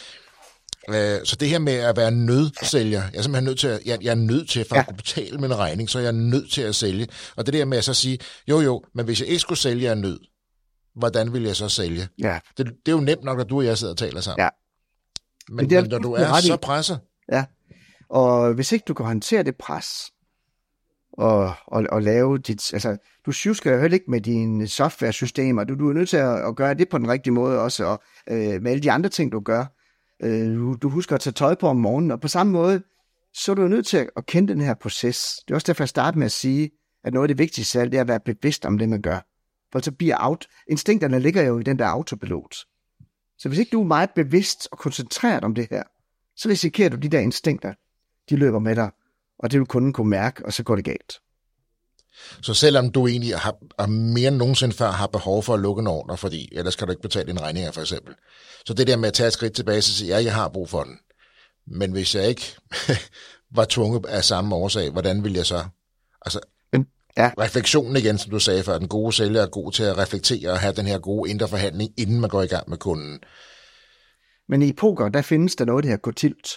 [0.90, 3.98] Øh, så det her med at være nødsælger, jeg er simpelthen nødt til at, jeg,
[4.02, 4.82] jeg er nødt til, for ja.
[4.82, 7.08] at kunne betale min regning, så er jeg nødt til at sælge.
[7.36, 8.20] Og det der med at så sige,
[8.50, 10.20] jo jo, men hvis jeg ikke skulle sælge af nød,
[10.96, 12.08] hvordan vil jeg så sælge?
[12.22, 12.40] Ja.
[12.58, 14.44] Det, det er jo nemt nok, at du og jeg sidder og taler sammen.
[14.44, 14.50] Ja.
[15.50, 17.00] Men, Men det er men når du er så presset,
[17.32, 17.46] Ja.
[18.10, 20.12] Og hvis ikke du kan håndtere det pres,
[21.14, 22.74] og, og, og lave dit...
[22.74, 25.64] Altså, du sjusker jo heller ikke med dine software-systemer.
[25.64, 28.04] Du, du er nødt til at, at gøre det på den rigtige måde også, og
[28.30, 29.66] øh, med alle de andre ting, du gør.
[30.24, 32.82] Øh, du, du husker at tage tøj på om morgenen, og på samme måde,
[33.34, 35.26] så er du jo nødt til at, at kende den her proces.
[35.48, 36.70] Det er også derfor, jeg starter med at sige,
[37.04, 39.20] at noget af det vigtigste selv, det er at være bevidst om det, man gør.
[39.72, 40.48] For så bliver out...
[40.70, 42.56] Instinkterne ligger jo i den der autopilot.
[43.38, 45.84] Så hvis ikke du er meget bevidst og koncentreret om det her,
[46.36, 47.74] så risikerer du de der instinkter,
[48.30, 48.90] de løber med dig,
[49.40, 51.14] og det vil kunden kunne mærke, og så går det galt.
[52.42, 55.80] så selvom du egentlig har, har mere end nogensinde før har behov for at lukke
[55.80, 58.16] en ordre, fordi ellers kan du ikke betale dine regninger for eksempel.
[58.66, 60.70] Så det der med at tage et skridt tilbage og sige, ja, jeg har brug
[60.70, 60.98] for den.
[61.68, 62.56] Men hvis jeg ikke
[63.58, 65.66] var tvunget af samme årsag, hvordan ville jeg så?
[66.26, 66.40] Altså,
[67.18, 70.52] ja, refleksionen igen, som du sagde før, den gode sælger er god til at reflektere
[70.52, 73.20] og have den her gode indre forhandling, inden man går i gang med kunden.
[74.50, 76.48] men i poker, der findes der noget, der her gå tilt.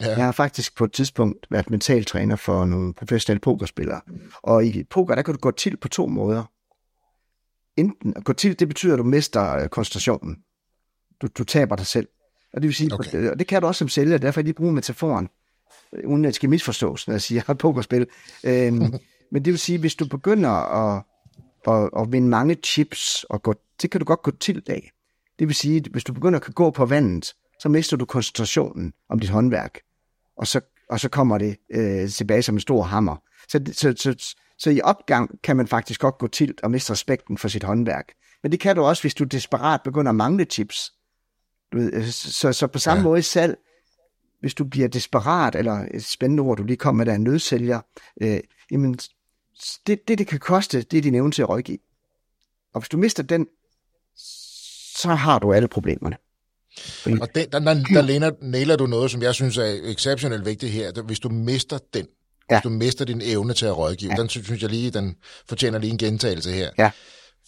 [0.00, 0.08] Ja.
[0.08, 4.00] Jeg har faktisk på et tidspunkt været mentaltræner for nogle professionelle pokerspillere.
[4.42, 6.44] Og i poker, der kan du gå til på to måder.
[7.76, 10.36] Enten at gå til, det betyder, at du mister øh, koncentrationen.
[11.22, 12.08] Du, du taber dig selv.
[12.54, 13.08] Og det vil sige, Okay.
[13.08, 13.30] okay.
[13.30, 15.28] og det kan du også som sælger, derfor er de bruger metaforen,
[15.92, 18.06] øh, uden at det skal misforstås, når jeg siger pokerspil.
[18.44, 18.94] Øhm,
[19.32, 21.02] men det vil sige, hvis du begynder at,
[21.68, 24.90] at, at vinde mange chips, og gå, det kan du godt gå til af.
[25.38, 28.92] Det vil sige, at hvis du begynder at gå på vandet, så mister du koncentrationen
[29.08, 29.78] om dit håndværk,
[30.36, 30.60] og så,
[30.90, 33.16] og så kommer det øh, tilbage som en stor hammer.
[33.48, 37.38] Så, så, så, så i opgang kan man faktisk godt gå til og miste respekten
[37.38, 38.12] for sit håndværk.
[38.42, 40.92] Men det kan du også, hvis du desperat begynder at mangle chips.
[41.72, 43.04] Du ved, øh, så, så på samme Ja.
[43.04, 43.56] måde i salg,
[44.40, 47.80] hvis du bliver desperat, eller et spændende ord, du lige kom med, der er nødsælger,
[48.22, 48.98] øh, jamen,
[49.86, 51.78] det, det, det kan koste, det er din evne til at rådgive.
[52.74, 53.46] Og hvis du mister den,
[54.96, 56.16] så har du alle problemerne.
[57.20, 60.72] Og den, der, der, der læner, nailer du noget, som jeg synes er exceptionelt vigtigt
[60.72, 60.90] her.
[60.90, 62.06] Det- Hvis du mister den,
[62.50, 62.56] ja.
[62.56, 64.20] Hvis du mister din evne til at rådgive, ja.
[64.22, 65.16] den synes, jeg lige, den
[65.48, 66.70] fortjener lige en gentagelse her.
[66.78, 66.90] Ja.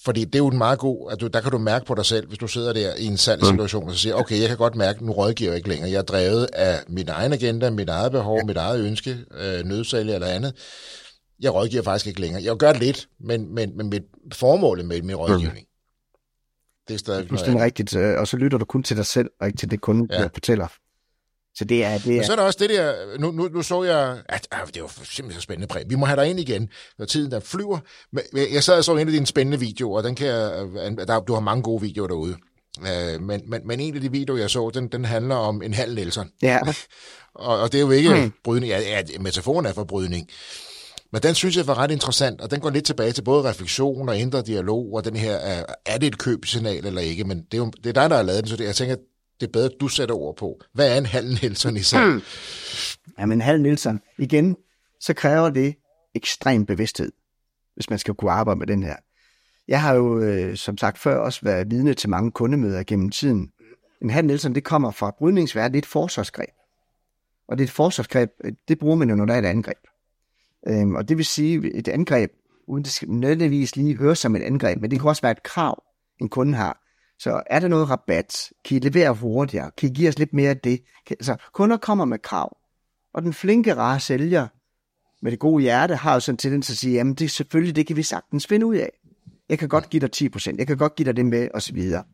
[0.05, 2.07] Fordi det er jo en meget god, at du, der kan du mærke på dig
[2.07, 4.75] selv, hvis du sidder der i en salgssituation, og så siger, okay, jeg kan godt
[4.75, 5.91] mærke, nu rådgiver jeg ikke længere.
[5.91, 8.45] Jeg er drevet af min egen agenda, mit eget behov, ja.
[8.45, 10.55] mit eget ønske, øh, nødsalg eller andet.
[11.41, 12.43] Jeg rådgiver faktisk ikke længere.
[12.43, 15.67] Jeg gør lidt, men, men, men mit formål med min rådgivning,
[16.89, 17.65] det er stadig Fuldstændig andet.
[17.65, 17.97] rigtigt.
[17.97, 20.27] Og så lytter du kun til dig selv, og ikke til det kunden Ja.
[20.27, 20.67] fortæller.
[21.57, 23.63] Så det er, det Men er så er der også det der, nu, nu, nu
[23.63, 25.85] så jeg, at ah, det var simpelthen så spændende præg.
[25.91, 26.69] Vi må have dig ind igen,
[26.99, 27.79] når tiden der flyver.
[28.13, 28.23] Men
[28.53, 31.21] jeg- sad og så en af dine spændende videoer, og den kan jeg, øh, der,
[31.21, 32.37] du har mange gode videoer derude.
[32.81, 35.75] Øh, men, men, men en af de videoer, jeg så, den, den handler om en
[35.75, 36.31] halv Nelson.
[36.43, 36.59] ja,
[37.35, 38.21] Og, og det er jo ikke mm.
[38.21, 38.33] Mm.
[38.45, 40.29] brydning, ja, ja, metaforen er for brydning.
[41.15, 44.09] Men den synes jeg var ret interessant, og den går lidt tilbage til både refleksion
[44.09, 47.25] og indre dialog, og den her, er, er det et købsignal eller ikke?
[47.25, 48.97] Men det er, jo, det er dig, der har lavet den, så det, jeg tænker,
[49.41, 50.61] det er bedre, at du sætter ord på.
[50.73, 52.07] Hvad er en halv Nelson i sig?
[52.07, 52.23] Mm.
[53.19, 54.57] ja, men Nielsen, igen,
[55.01, 55.75] så kræver det
[56.15, 57.13] ekstrem bevidsthed,
[57.75, 58.97] hvis man skal kunne arbejde med den her.
[59.69, 63.51] Jeg har jo, øh, som sagt før, også været vidne til mange kundemøder gennem tiden.
[64.03, 66.55] En halv Nielsen, det kommer fra brydningsværd, det er et forsvarsgreb.
[67.49, 69.79] Og det er et forsvarsgreb, øh, det bruger man jo, når der er et angreb.
[70.69, 72.31] Øhm, og det vil sige, et angreb,
[72.69, 75.43] uden det skal nødvendigvis lige høre som et angreb, men det kan også være et
[75.43, 75.83] krav,
[76.21, 76.81] en kunde har.
[77.19, 78.53] Så er der noget rabat?
[78.65, 79.71] Kan I levere hurtigere?
[79.79, 80.81] Kan I give os lidt mere af det?
[81.07, 82.57] Kan, altså, kunder kommer med krav.
[83.15, 84.49] Og den flinke, rare sælger
[85.23, 87.77] med det gode hjerte har jo sådan en tendens til at sige, jamen det selvfølgelig,
[87.77, 88.91] det kan vi sagtens finde ud af.
[89.49, 91.75] Jeg kan godt give dig 10%, jeg kan godt give dig det med, og så
[91.75, 92.05] videre.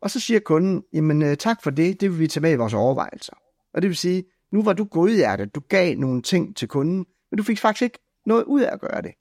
[0.00, 2.56] Og så siger kunden, jamen øh, tak for det, det vil vi tage med i
[2.56, 3.32] vores overvejelser.
[3.74, 7.38] Og det vil sige, nu var du godhjertet, du gav nogle ting til kunden, men
[7.38, 9.12] du fik faktisk ikke noget ud af at gøre det.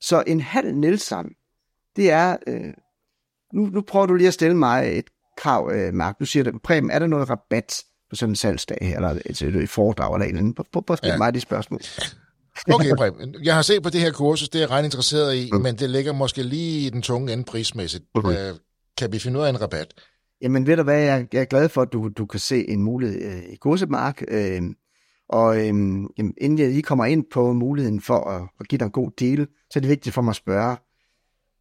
[0.00, 1.34] Så en halv Nielsen,
[1.96, 2.74] det er, øh,
[3.52, 5.04] nu, nu prøver du lige at stille mig et
[5.36, 6.18] krav, øh, Mark.
[6.20, 9.56] Du siger, det, Preben, er der noget rabat på sådan en salgsdag eller et, et,
[9.56, 10.54] et foredrag eller et eller andet?
[10.54, 11.18] Prøv, prøv, at stille Ja.
[11.18, 11.80] mig det spørgsmål.
[12.72, 13.36] Okay, Preben.
[13.42, 15.60] Jeg har set på det her kursus, det er jeg ret interesseret i, mm.
[15.60, 18.04] men det ligger måske lige i den tunge ende prismæssigt.
[18.14, 18.30] Mhm.
[18.30, 18.54] Øh,
[18.96, 19.94] kan vi finde ud af en rabat?
[20.42, 22.82] Jamen ved du hvad, jeg, jeg er glad for, at du, du kan se en
[22.82, 24.22] mulighed øh, i kursemark.
[24.28, 24.62] Øh,
[25.32, 28.84] og øh, jamen, inden jeg lige kommer ind på muligheden for at, at give dig
[28.84, 30.76] en god deal, så er det vigtigt for mig at spørge,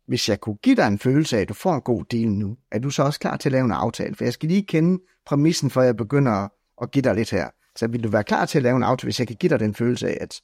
[0.07, 2.57] hvis jeg kunne give dig en følelse af, at du får en god deal nu,
[2.72, 4.15] er du så også klar til at lave en aftale?
[4.15, 6.49] For jeg skal lige kende præmissen, for jeg begynder at,
[6.82, 7.49] at give dig lidt her.
[7.76, 9.59] Så vil du være klar til at lave en aftale, hvis jeg kan give dig
[9.59, 10.41] den følelse af, at,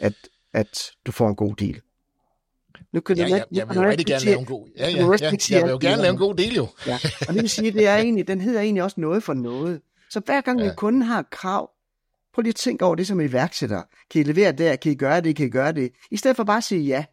[0.00, 0.14] at,
[0.52, 1.80] at du får en god deal?
[2.92, 4.68] Nu kan Ja, du ja, ikke- jeg vil jo rigtig gerne lave en god...
[4.78, 6.66] Ja, ja, ja, sige jeg vil jo gerne lave en god deal, jo.
[6.86, 6.98] Ja,
[7.28, 9.80] og det vil sige, det er egentlig, den hedder egentlig også noget for noget.
[10.10, 10.64] Så hver gang Ja.
[10.70, 11.70] en kunde har et krav,
[12.36, 13.82] prøv lige at tænke over det som iværksætter.
[14.10, 14.76] Kan I levere der?
[14.76, 15.36] Kan I gøre det?
[15.36, 15.92] Kan I gøre det?
[16.10, 17.04] I stedet for bare at sige ja.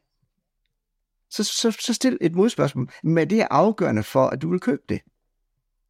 [1.30, 2.90] Så, så, så stil et modspørgsmål.
[3.04, 5.00] Men det er afgørende for, at du vil købe det.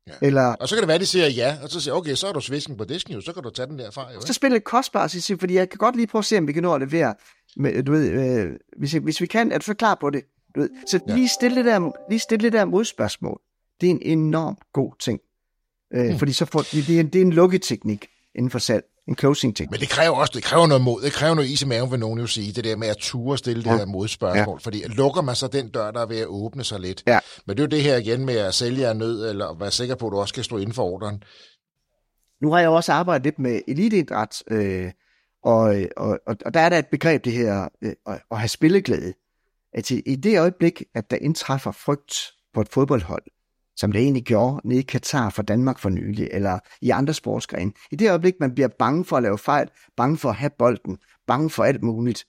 [0.08, 0.14] Ja.
[0.22, 2.28] Eller Og så kan det være, at de siger ja, og så siger okay, så
[2.28, 4.20] er du svisken på disken jo, så kan du tage den derfra jo.
[4.22, 4.34] så Ikke?
[4.34, 6.64] spil lidt kostbart, så fordi jeg kan godt lige prøve at se, om vi kan
[6.64, 7.16] nå at levere.
[7.58, 10.24] Med, du ved, øh, hvis, hvis vi kan, er du så klar på det?
[10.56, 10.70] Du ved.
[10.88, 11.16] Så Ja.
[11.16, 13.42] lige stille det der, lige stille det der modspørgsmål.
[13.82, 15.20] Det er en enormt god ting.
[15.94, 16.20] Øh, Hmm.
[16.20, 18.84] Fordi så får, det, det, er en, det er en lukketeknik inden for salg.
[19.08, 19.72] En closing-teknik.
[19.72, 21.02] Men det kræver også det kræver noget mod.
[21.02, 22.52] Det kræver noget is i maven, vil nogen jo sige.
[22.54, 23.78] Det der med at ture stille det Ja.
[23.78, 24.60] her modspørgsmål.
[24.62, 27.04] Fordi lukker man så den dør, der er ved at åbne sig lidt.
[27.08, 27.20] Ja.
[27.48, 29.96] Men det er jo det her igen med at sælge af nød, eller være sikker
[29.96, 31.24] på, at du også kan stå inden for ordren.
[32.42, 34.92] Nu har jeg også arbejdet lidt med eliteidræt, øh,
[35.44, 37.94] og, og, og, og der er der et begreb, det her øh,
[38.32, 39.14] at, have spilleglæde.
[39.74, 42.14] At i, i det øjeblik, at der indtræffer frygt
[42.54, 43.24] på et fodboldhold,
[43.76, 47.72] som det egentlig gjorde nede i Katar for Danmark for nylig, eller i andre sportsgrene,
[47.92, 49.68] i det øjeblik, man bliver bange for at lave fejl,
[49.98, 50.98] bange for at have bolden,
[51.28, 52.26] bange for alt muligt,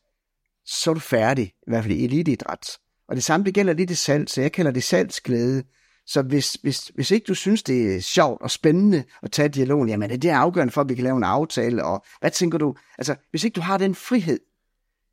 [0.67, 2.79] så er du færdig, i hvert fald i eliteidræt.
[3.09, 5.65] Og det samme det gælder lidt i salg, så jeg kalder det salgsglæde.
[6.07, 9.89] Så hvis, hvis, hvis ikke du synes, det er sjovt og spændende at tage dialogen,
[9.89, 12.59] jamen er det er afgørende for, at vi kan lave en aftale, og hvad tænker
[12.59, 12.75] du?
[12.99, 14.39] Altså, hvis ikke du har den frihed,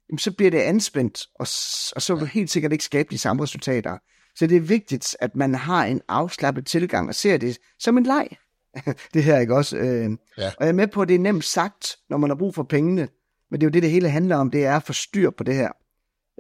[0.10, 1.48] jamen, så bliver det anspændt, og,
[1.96, 3.98] og så vil du helt sikkert ikke skabe de samme resultater.
[4.36, 8.04] Så det er vigtigt, at man har en afslappet tilgang og ser det som en
[8.04, 8.28] leg.
[9.14, 9.78] det her, ikke også?
[9.78, 10.48] Øh, Ja.
[10.48, 12.64] Og jeg er med på, at det er nemt sagt, når man har brug for
[12.64, 13.08] pengene,
[13.52, 15.44] men det er jo det, det hele handler om, det er at få styr på
[15.44, 15.72] det her.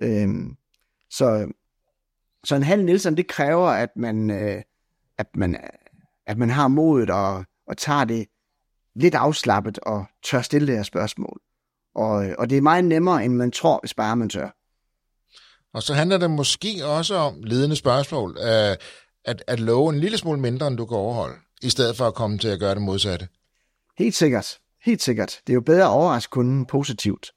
[0.03, 0.55] Øhm,
[1.09, 1.51] så,
[2.43, 4.61] så en halv Nielsen, det kræver, at man, øh,
[5.17, 5.57] at man,
[6.27, 8.27] at man har modet og, og tager det
[8.95, 11.41] lidt afslappet og tør stille det her spørgsmål.
[11.95, 14.49] Og, og det er meget nemmere, end man tror, hvis bare man tør.
[15.73, 18.75] Og så handler det måske også om ledende spørgsmål, øh,
[19.25, 22.13] at, at love en lille smule mindre, end du kan overholde, i stedet for at
[22.13, 23.27] komme til at gøre det modsatte.
[23.97, 24.57] Helt sikkert.
[24.85, 25.39] Helt sikkert.
[25.47, 27.31] Det er jo bedre at overraske kunden positivt,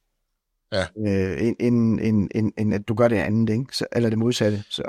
[0.72, 0.86] Ja.
[1.06, 3.76] øh, end, end, end, end, end at du gør det andet, ikke?
[3.76, 4.64] Så, eller det modsatte.
[4.70, 4.82] Så,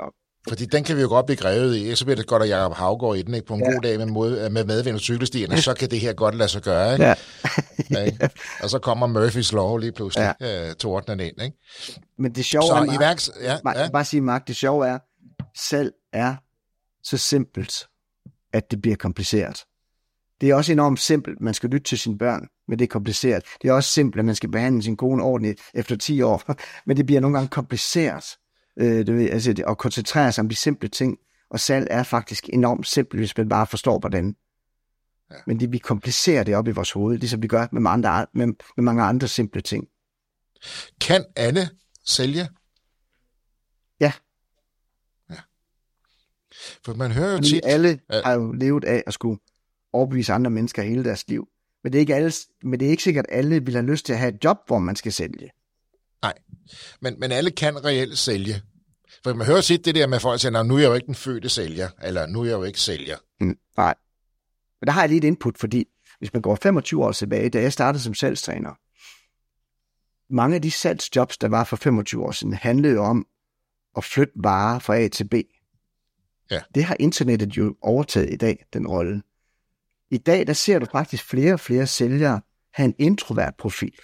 [0.48, 1.94] Fordi den kan vi jo godt blive grevet i.
[1.94, 3.46] Så bliver det godt, at Jacob Havgård i den, ikke?
[3.46, 3.72] På en ja.
[3.72, 6.62] god dag med, mod, med medvind og cykelstierne, så kan det her godt lade sig
[6.62, 7.04] gøre, ikke?
[7.04, 7.14] ja.
[7.90, 8.02] Ja.
[8.02, 8.30] ikke?
[8.62, 10.68] Og så kommer Murphys Law lige pludselig, ja.
[10.68, 11.56] øh, tordnen ind, ikke?
[12.18, 13.30] Men det sjove er, Så Mark- iværks...
[13.42, 13.88] Ja, Mark, ja.
[13.90, 14.98] bare sige, Mark, det sjove er,
[15.58, 16.34] salg er
[17.02, 17.72] så simpelt,
[18.52, 19.64] at det bliver kompliceret.
[20.40, 23.42] Det er også enormt simpelt, man skal lytte til sine børn, men det er kompliceret.
[23.62, 26.42] Det er også simpelt, at man skal behandle sin kone ordentligt efter 10 år,
[26.86, 28.24] men det bliver nogle gange kompliceret
[28.76, 31.18] øh, ved, altså, det- at koncentrere sig om de simple ting.
[31.50, 34.36] Og salg er faktisk enormt simpelt, hvis man bare forstår, hvordan.
[35.30, 35.36] Ja.
[35.46, 38.26] Men det, vi komplicerer det op i vores hoved, ligesom vi gør med, mange andre,
[38.34, 39.84] med, med mange andre simple ting.
[41.00, 41.70] Kan alle
[42.04, 42.48] sælge?
[44.00, 44.12] Ja,
[46.84, 47.60] For man hører jo fordi tit...
[47.64, 48.20] alle Ja.
[48.24, 49.38] har jo levet af at skulle
[49.92, 51.48] overbevise andre mennesker hele deres liv.
[51.82, 54.06] Men det er ikke, alle, men det er ikke sikkert, at alle vil have lyst
[54.06, 55.50] til at have et job, hvor man skal sælge.
[56.22, 56.34] Nej,
[57.00, 58.62] men, men alle kan reelt sælge.
[59.24, 60.94] For man hører tit det der med, at folk siger, "Nå, nu er jeg jo
[60.94, 63.16] ikke den fødte sælger, eller nu er jeg jo ikke sælger.
[63.40, 63.94] Mm, nej.
[64.80, 65.84] Men der har jeg lige et input, fordi
[66.18, 68.74] hvis man går 25 år tilbage, da jeg startede som salgstræner,
[70.34, 73.26] mange af de salgsjobs, der var for 25 år siden, handlede jo om
[73.96, 75.34] at flytte varer fra A til B.
[76.50, 76.60] Ja.
[76.74, 79.22] Det har internettet jo overtaget i dag, den rolle.
[80.10, 82.40] I dag, der ser du faktisk flere og flere sælgere
[82.72, 83.94] have en introvert profil.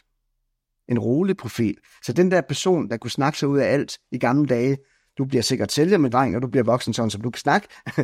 [0.88, 1.76] En rolig profil.
[2.02, 4.78] Så den der person, der kunne snakke sig ud af alt i gamle dage,
[5.18, 7.68] du bliver sikkert sælger med dreng, og du bliver voksen sådan, som du kan snakke,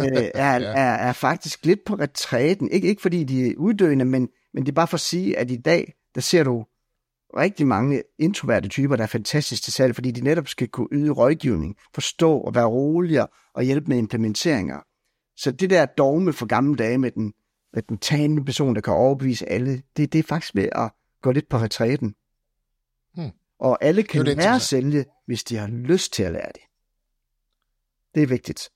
[0.00, 2.70] øh, er, er, er faktisk lidt på retræten.
[2.70, 5.50] Ikke, ikke fordi de er uddøende, men, men det er bare for at sige, at
[5.50, 6.64] i dag, der ser du
[7.36, 11.10] rigtig mange introverte typer, der er fantastisk til salg, fordi de netop skal kunne yde
[11.10, 14.78] rådgivning, forstå og være roligere og hjælpe med implementeringer.
[15.36, 17.32] Så det der dogme for gamle dage med den,
[17.74, 20.90] med den talende person, der kan overbevise alle, det, det er faktisk ved at
[21.22, 22.14] gå lidt på retræten.
[23.14, 23.30] Hmm.
[23.58, 26.62] Og alle kan Det lære at sælge, hvis de har lyst til at lære det.
[28.14, 28.68] Det er vigtigt.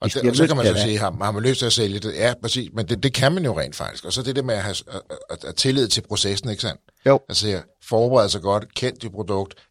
[0.00, 1.66] Og, Hvis de det, og så kan man så sige, har, har man lyst til
[1.66, 2.14] at sælge det?
[2.14, 4.04] Ja, præcis, men det, det kan man jo rent faktisk.
[4.04, 6.80] Og så det der med at have at, at, at tillid til processen, ikke sandt?
[7.06, 7.20] Jo.
[7.28, 9.68] Altså forberede sig godt, kend dit produkt,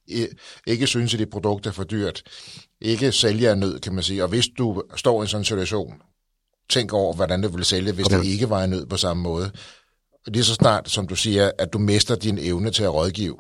[0.67, 2.23] ikke synes, at dit produkt er for dyrt,
[2.81, 4.23] ikke sælge af nød, kan man sige.
[4.23, 5.93] Og hvis du står i en sådan situation,
[6.69, 8.17] tænk over, hvordan du ville sælge, hvis Okay.
[8.19, 9.51] det ikke var en nød på samme måde.
[10.25, 13.37] Og lige så snart, som du siger, at du mister din evne til at rådgive,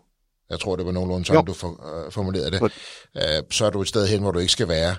[0.49, 1.45] jeg tror, det var nogenlunde sådan, Jo.
[1.45, 2.61] du for, øh, formulerede det,
[3.17, 4.95] øh, så er du et sted hen, hvor du ikke skal være.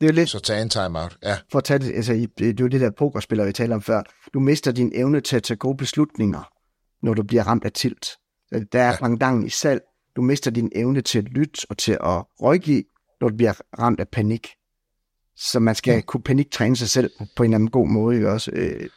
[0.00, 1.16] Det er jo lidt Så tag en time-out.
[1.22, 3.82] Ja, for at tage det, altså, det er jo det der pokerspiller, vi talte om
[3.82, 4.02] før.
[4.34, 6.42] Du mister din evne til at tage gode beslutninger,
[7.02, 8.06] når du bliver ramt af tilt.
[8.06, 9.30] Så Der er Ja.
[9.40, 9.46] ja.
[9.46, 9.80] i salg.
[10.16, 12.84] du mister din evne til at lytte og til at rådgive,
[13.20, 14.46] når du bliver ramt af panik.
[15.40, 16.00] Så man skal ja.
[16.00, 18.50] kunne paniktræne sig selv på en eller anden god måde, ikke også?
[18.54, 18.88] Øh,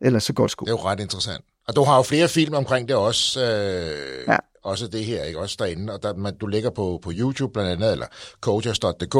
[0.00, 0.64] ellers så går det sgu.
[0.64, 1.44] Det er jo ret interessant.
[1.68, 3.40] Og du har jo flere film omkring det også.
[3.40, 4.36] Øh, ja.
[4.62, 5.38] Også det her, ikke?
[5.38, 5.92] Også derinde.
[5.92, 8.06] Og der, man, du ligger på, på YouTube blandt andet, eller
[8.40, 9.16] coaches.dk.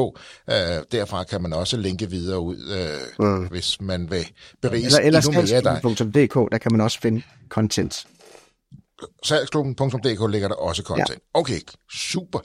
[0.51, 0.55] Øh,
[0.93, 3.47] derfra kan man også linke videre ud, øh, mm.
[3.47, 4.27] hvis man vil
[4.63, 5.81] berige eller, eller endnu mere af dig.
[6.53, 8.07] der kan man også finde content.
[9.25, 11.11] Salgsklubben.dk ligger der også content.
[11.11, 11.41] Ja.
[11.41, 11.61] Okay,
[11.93, 12.39] super.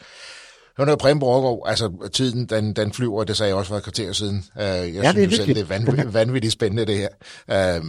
[0.78, 3.84] Hør noget, Preben Borgård, altså tiden, den, den flyver, det sagde jeg også for et
[3.84, 4.44] kvarter siden.
[4.56, 7.80] Uh, jeg ja, synes det er selv, det er vanvittigt, vanvittigt spændende, det her.
[7.80, 7.86] Uh,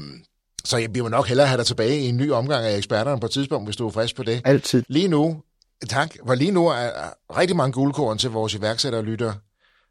[0.64, 3.26] så jeg bliver nok hellere have dig tilbage i en ny omgang af eksperterne på
[3.26, 4.43] et tidspunkt, hvis du er frisk på det.
[4.45, 4.82] Altid.
[4.89, 5.43] Lige nu,
[5.89, 6.91] tak, for lige nu er
[7.39, 9.32] rigtig mange guldkorn til vores iværksættere lytter,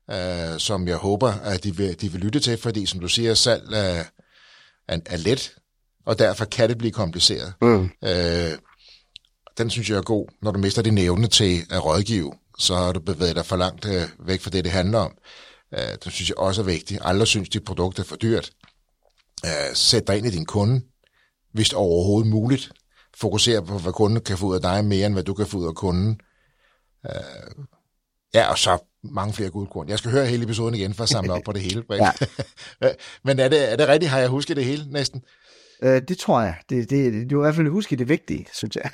[0.07, 3.33] uh, som jeg håber, at de vil, de vil lytte til, fordi som du siger,
[3.33, 3.75] salg uh,
[4.87, 5.55] er, er let,
[6.05, 7.53] og derfor kan det blive kompliceret.
[7.61, 7.89] Mm.
[8.01, 8.09] Uh,
[9.57, 12.91] den synes jeg er god, når du mister din evne til at rådgive så har
[12.91, 15.17] du bevæget dig for langt øh, væk fra det, det handler om.
[15.73, 17.01] Øh, det synes jeg også er vigtigt.
[17.03, 18.51] Alle synes, dit produkt er for dyrt.
[19.45, 20.81] Øh, sæt dig ind i din kunde,
[21.51, 22.71] hvis det overhovedet muligt.
[23.17, 25.57] Fokuser på, hvad kunden kan få ud af dig, mere end hvad du kan få
[25.57, 26.19] ud af kunden.
[27.05, 27.65] Øh,
[28.33, 29.89] ja, og så mange flere guldkorn.
[29.89, 31.83] Jeg skal høre hele episoden igen for at samle op på det hele.
[31.89, 32.11] ja.
[33.25, 34.09] Men er det, er det rigtigt?
[34.09, 35.23] Har jeg husket det hele næsten?
[35.81, 36.55] Øh, det tror jeg.
[36.69, 38.91] Det, det, du er i hvert fald huske det vigtige, synes jeg.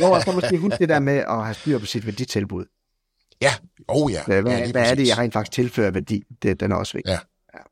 [0.00, 2.64] jo, jeg får måske huske det der med at have styr på sit værditilbud.
[3.42, 3.52] Ja,
[3.88, 4.24] oh ja.
[4.26, 6.22] Hvad, ja, hvad er det, jeg rent faktisk tilfører værdi?
[6.42, 7.10] Det, den er også vigtig.
[7.10, 7.18] Ja.
[7.54, 7.62] ja.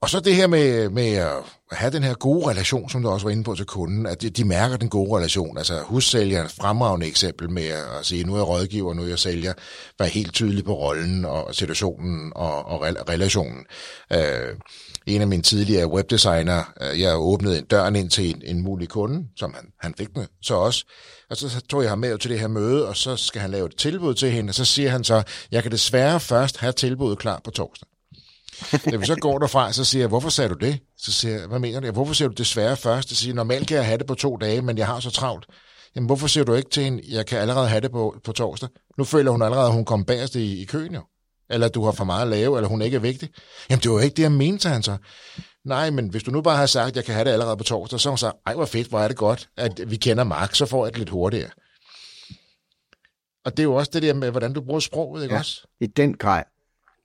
[0.00, 1.32] Og så det her med, med at
[1.72, 4.30] have den her gode relation, som du også var inde på til kunden, at de,
[4.30, 5.58] de mærker den gode relation.
[5.58, 9.06] Altså hussælger er et fremragende eksempel med at sige, nu er jeg rådgiver, nu er
[9.06, 9.52] jeg sælger,
[9.98, 13.64] være helt tydelig på rollen og situationen og, og relationen.
[14.12, 14.54] Øh,
[15.06, 18.88] en af mine tidligere webdesigner, øh, jeg åbnede en døren ind til en, en mulig
[18.88, 20.84] kunde, som han, han fik med, så også.
[21.30, 23.66] Og så tog jeg ham med til det her møde, og så skal han lave
[23.66, 27.18] et tilbud til hende, og så siger han så, jeg kan desværre først have tilbuddet
[27.18, 27.88] klar på torsdag.
[28.90, 30.78] Da vi så går derfra, så siger jeg, hvorfor sagde du det?
[30.98, 31.90] Så siger jeg, hvad mener du?
[31.90, 33.08] Hvorfor siger du desværre først?
[33.08, 35.10] Så siger jeg, normalt kan jeg have det på to dage, men jeg har så
[35.10, 35.46] travlt.
[35.96, 38.68] Jamen, hvorfor siger du ikke til hende, jeg kan allerede have det på, på torsdag?
[38.98, 41.00] Nu føler hun allerede, at hun kommer bagerst i, i køen jo
[41.50, 43.28] eller du har for meget at lave, eller hun ikke er vigtig.
[43.70, 44.96] Jamen, det var ikke det, jeg mente, han så.
[45.64, 47.64] Nej, men hvis du nu bare har sagt, at jeg kan have det allerede på
[47.64, 50.24] torsdag, så har hun sagt, ej, hvor fedt, hvor er det godt, at vi kender
[50.24, 51.50] Mark, så får jeg det lidt hurtigere.
[53.44, 55.66] Og det er jo også det der med, hvordan du bruger sproget, ikke ja, også?
[55.80, 56.42] i den grad.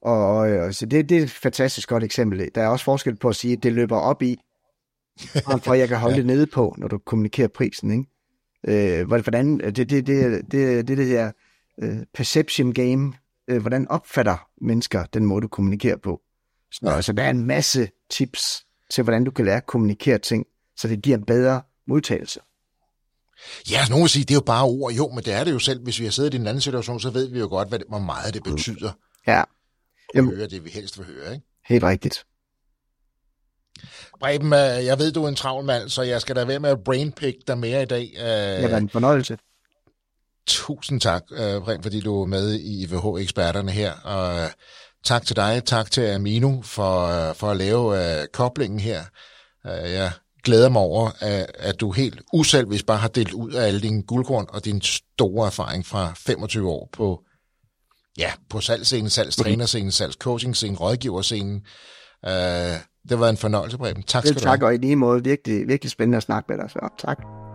[0.02, 2.50] Og, og, så det, det er et fantastisk godt eksempel.
[2.56, 4.38] Der er også forskel på at sige, at det løber op i,
[5.66, 6.18] for jeg kan holde ja.
[6.18, 8.06] det nede på, når du kommunikerer prisen, ikke?
[8.68, 11.32] Øh, hvordan, det, det, det, det, det, det der
[11.84, 13.14] uh, perception game,
[13.50, 16.22] øh, hvordan opfatter mennesker den måde, du kommunikerer på.
[16.72, 16.96] Så, ja.
[16.96, 20.46] altså, der er en masse tips til, hvordan du kan lære at kommunikere ting,
[20.78, 22.40] så det giver en bedre modtagelse.
[23.72, 24.94] Ja, nogen vil sige, det er jo bare ord.
[24.94, 25.84] Jo, men det er det jo selv.
[25.84, 27.88] Hvis vi har siddet i en anden situation, så ved vi jo godt, hvad det,
[27.90, 28.92] hvor meget det betyder.
[29.28, 29.44] Ja.
[30.16, 31.46] Jamen, høre det, vi helst vil høre, ikke?
[31.66, 32.26] Helt rigtigt.
[34.20, 36.70] Breben, øh, jeg ved, du er en travl mand, så jeg skal da være med
[36.70, 38.12] at brainpick dig mere i dag.
[38.62, 39.38] Det var en fornøjelse.
[40.50, 43.94] Tusind tak, uh, fordi du er med i IVH-eksperterne her.
[43.94, 44.50] Og uh,
[45.06, 49.02] tak til dig, tak til Amino for, uh, for at lave uh, koblingen her.
[49.66, 50.12] Uh, jeg
[50.44, 54.04] glæder mig over, at, at du helt uselvisk bare har delt ud af alle dine
[54.04, 57.20] guldkorn og din store erfaring fra 25 år på,
[58.18, 61.62] ja, på salgsscenen, salgstrænerscenen, salgscoachingscenen, rådgiverscenen.
[62.24, 62.32] Uh,
[63.10, 64.04] det var en fornøjelse, Breben.
[64.04, 64.58] Tak skal du have.
[64.58, 66.70] Tak, og i lige måde virkelig, virkelig spændende at snakke med dig.
[66.70, 67.49] Så tak.